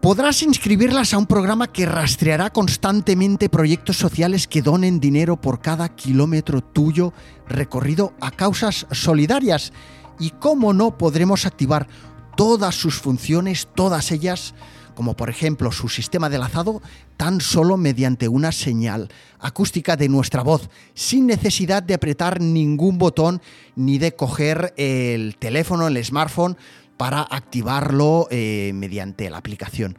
Podrás 0.00 0.42
inscribirlas 0.42 1.12
a 1.12 1.18
un 1.18 1.26
programa 1.26 1.66
que 1.66 1.84
rastreará 1.84 2.50
constantemente 2.50 3.50
proyectos 3.50 3.98
sociales 3.98 4.46
que 4.46 4.62
donen 4.62 4.98
dinero 4.98 5.38
por 5.38 5.60
cada 5.60 5.90
kilómetro 5.90 6.62
tuyo 6.62 7.12
recorrido 7.46 8.14
a 8.20 8.30
causas 8.30 8.86
solidarias 8.92 9.72
y, 10.18 10.30
cómo 10.30 10.72
no, 10.72 10.96
podremos 10.96 11.44
activar 11.44 11.86
todas 12.34 12.76
sus 12.76 12.94
funciones, 12.98 13.68
todas 13.74 14.10
ellas, 14.10 14.54
como 15.00 15.16
por 15.16 15.30
ejemplo 15.30 15.72
su 15.72 15.88
sistema 15.88 16.28
de 16.28 16.36
lazado, 16.36 16.82
tan 17.16 17.40
solo 17.40 17.78
mediante 17.78 18.28
una 18.28 18.52
señal 18.52 19.08
acústica 19.38 19.96
de 19.96 20.10
nuestra 20.10 20.42
voz, 20.42 20.68
sin 20.92 21.26
necesidad 21.26 21.82
de 21.82 21.94
apretar 21.94 22.38
ningún 22.38 22.98
botón 22.98 23.40
ni 23.76 23.96
de 23.96 24.14
coger 24.14 24.74
el 24.76 25.36
teléfono, 25.38 25.86
el 25.86 26.04
smartphone, 26.04 26.58
para 26.98 27.22
activarlo 27.22 28.28
eh, 28.30 28.72
mediante 28.74 29.30
la 29.30 29.38
aplicación. 29.38 29.96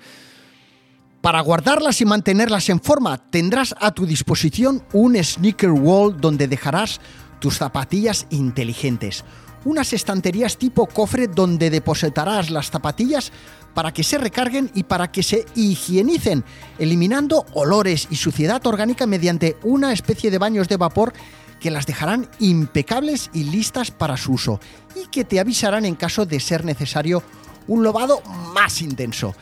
Para 1.21 1.41
guardarlas 1.41 1.99
y 2.01 2.05
mantenerlas 2.05 2.69
en 2.69 2.79
forma, 2.79 3.17
tendrás 3.17 3.73
a 3.79 3.93
tu 3.93 4.05
disposición 4.05 4.83
un 4.93 5.15
sneaker 5.15 5.71
wall 5.71 6.21
donde 6.21 6.47
dejarás 6.47 7.01
tus 7.39 7.57
zapatillas 7.57 8.27
inteligentes. 8.29 9.25
Unas 9.63 9.93
estanterías 9.93 10.57
tipo 10.57 10.87
cofre 10.87 11.27
donde 11.27 11.69
depositarás 11.69 12.49
las 12.49 12.71
zapatillas 12.71 13.31
para 13.73 13.93
que 13.93 14.03
se 14.03 14.17
recarguen 14.17 14.71
y 14.73 14.83
para 14.83 15.11
que 15.11 15.23
se 15.23 15.45
higienicen, 15.55 16.43
eliminando 16.79 17.45
olores 17.53 18.07
y 18.09 18.15
suciedad 18.15 18.65
orgánica 18.65 19.05
mediante 19.05 19.57
una 19.63 19.93
especie 19.93 20.31
de 20.31 20.39
baños 20.39 20.67
de 20.67 20.77
vapor 20.77 21.13
que 21.59 21.71
las 21.71 21.85
dejarán 21.85 22.27
impecables 22.39 23.29
y 23.33 23.43
listas 23.43 23.91
para 23.91 24.17
su 24.17 24.33
uso 24.33 24.59
y 24.95 25.07
que 25.07 25.23
te 25.23 25.39
avisarán 25.39 25.85
en 25.85 25.95
caso 25.95 26.25
de 26.25 26.39
ser 26.39 26.65
necesario 26.65 27.23
un 27.67 27.83
lobado 27.83 28.21
más 28.53 28.81
intenso. 28.81 29.35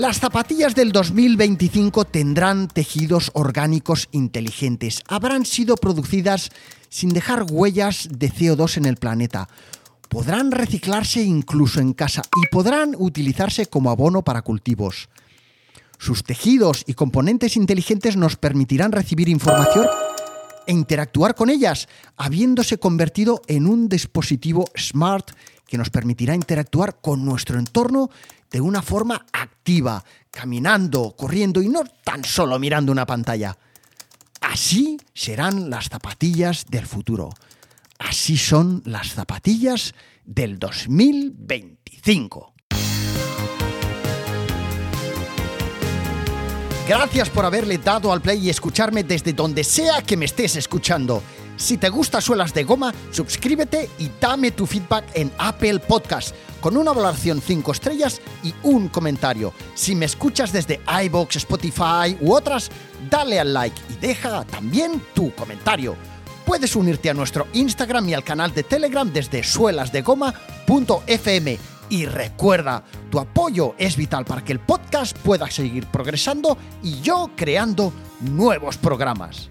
Las 0.00 0.18
zapatillas 0.18 0.74
del 0.74 0.92
2025 0.92 2.06
tendrán 2.06 2.68
tejidos 2.68 3.30
orgánicos 3.34 4.08
inteligentes. 4.12 5.02
Habrán 5.06 5.44
sido 5.44 5.76
producidas 5.76 6.48
sin 6.88 7.10
dejar 7.10 7.44
huellas 7.50 8.08
de 8.10 8.32
CO2 8.32 8.78
en 8.78 8.86
el 8.86 8.96
planeta 8.96 9.46
podrán 10.08 10.52
reciclarse 10.52 11.20
incluso 11.20 11.80
en 11.80 11.92
casa 11.92 12.22
y 12.42 12.46
podrán 12.50 12.94
utilizarse 12.98 13.66
como 13.66 13.90
abono 13.90 14.22
para 14.22 14.40
cultivos. 14.40 15.10
Sus 15.98 16.24
tejidos 16.24 16.82
y 16.86 16.94
componentes 16.94 17.58
inteligentes 17.58 18.16
nos 18.16 18.36
permitirán 18.36 18.92
recibir 18.92 19.28
información 19.28 19.86
e 20.66 20.72
interactuar 20.72 21.34
con 21.34 21.50
ellas, 21.50 21.88
habiéndose 22.16 22.78
convertido 22.78 23.42
en 23.48 23.66
un 23.66 23.90
dispositivo 23.90 24.64
smart 24.78 25.32
que 25.70 25.78
nos 25.78 25.88
permitirá 25.88 26.34
interactuar 26.34 27.00
con 27.00 27.24
nuestro 27.24 27.56
entorno 27.56 28.10
de 28.50 28.60
una 28.60 28.82
forma 28.82 29.24
activa, 29.32 30.04
caminando, 30.32 31.14
corriendo 31.16 31.62
y 31.62 31.68
no 31.68 31.84
tan 32.02 32.24
solo 32.24 32.58
mirando 32.58 32.90
una 32.90 33.06
pantalla. 33.06 33.56
Así 34.40 34.98
serán 35.14 35.70
las 35.70 35.88
zapatillas 35.88 36.66
del 36.68 36.88
futuro. 36.88 37.30
Así 38.00 38.36
son 38.36 38.82
las 38.84 39.12
zapatillas 39.12 39.94
del 40.24 40.58
2025. 40.58 42.52
Gracias 46.88 47.30
por 47.30 47.44
haberle 47.44 47.78
dado 47.78 48.12
al 48.12 48.20
play 48.20 48.44
y 48.44 48.50
escucharme 48.50 49.04
desde 49.04 49.34
donde 49.34 49.62
sea 49.62 50.02
que 50.02 50.16
me 50.16 50.24
estés 50.24 50.56
escuchando. 50.56 51.22
Si 51.60 51.76
te 51.76 51.90
gusta 51.90 52.22
Suelas 52.22 52.54
de 52.54 52.64
Goma, 52.64 52.94
suscríbete 53.10 53.90
y 53.98 54.10
dame 54.18 54.50
tu 54.50 54.64
feedback 54.64 55.04
en 55.12 55.30
Apple 55.36 55.78
Podcast 55.78 56.34
con 56.58 56.74
una 56.74 56.92
valoración 56.92 57.42
5 57.42 57.72
estrellas 57.72 58.22
y 58.42 58.54
un 58.62 58.88
comentario. 58.88 59.52
Si 59.74 59.94
me 59.94 60.06
escuchas 60.06 60.54
desde 60.54 60.80
iBox, 61.04 61.36
Spotify 61.36 62.16
u 62.22 62.32
otras, 62.32 62.70
dale 63.10 63.38
al 63.38 63.52
like 63.52 63.78
y 63.90 63.96
deja 63.96 64.42
también 64.46 65.02
tu 65.14 65.34
comentario. 65.34 65.96
Puedes 66.46 66.74
unirte 66.76 67.10
a 67.10 67.14
nuestro 67.14 67.46
Instagram 67.52 68.08
y 68.08 68.14
al 68.14 68.24
canal 68.24 68.54
de 68.54 68.62
Telegram 68.62 69.12
desde 69.12 69.44
suelasdegoma.fm 69.44 71.58
y 71.90 72.06
recuerda, 72.06 72.84
tu 73.10 73.20
apoyo 73.20 73.74
es 73.76 73.96
vital 73.96 74.24
para 74.24 74.42
que 74.42 74.52
el 74.52 74.60
podcast 74.60 75.14
pueda 75.18 75.50
seguir 75.50 75.86
progresando 75.88 76.56
y 76.82 77.02
yo 77.02 77.28
creando 77.36 77.92
nuevos 78.20 78.78
programas. 78.78 79.50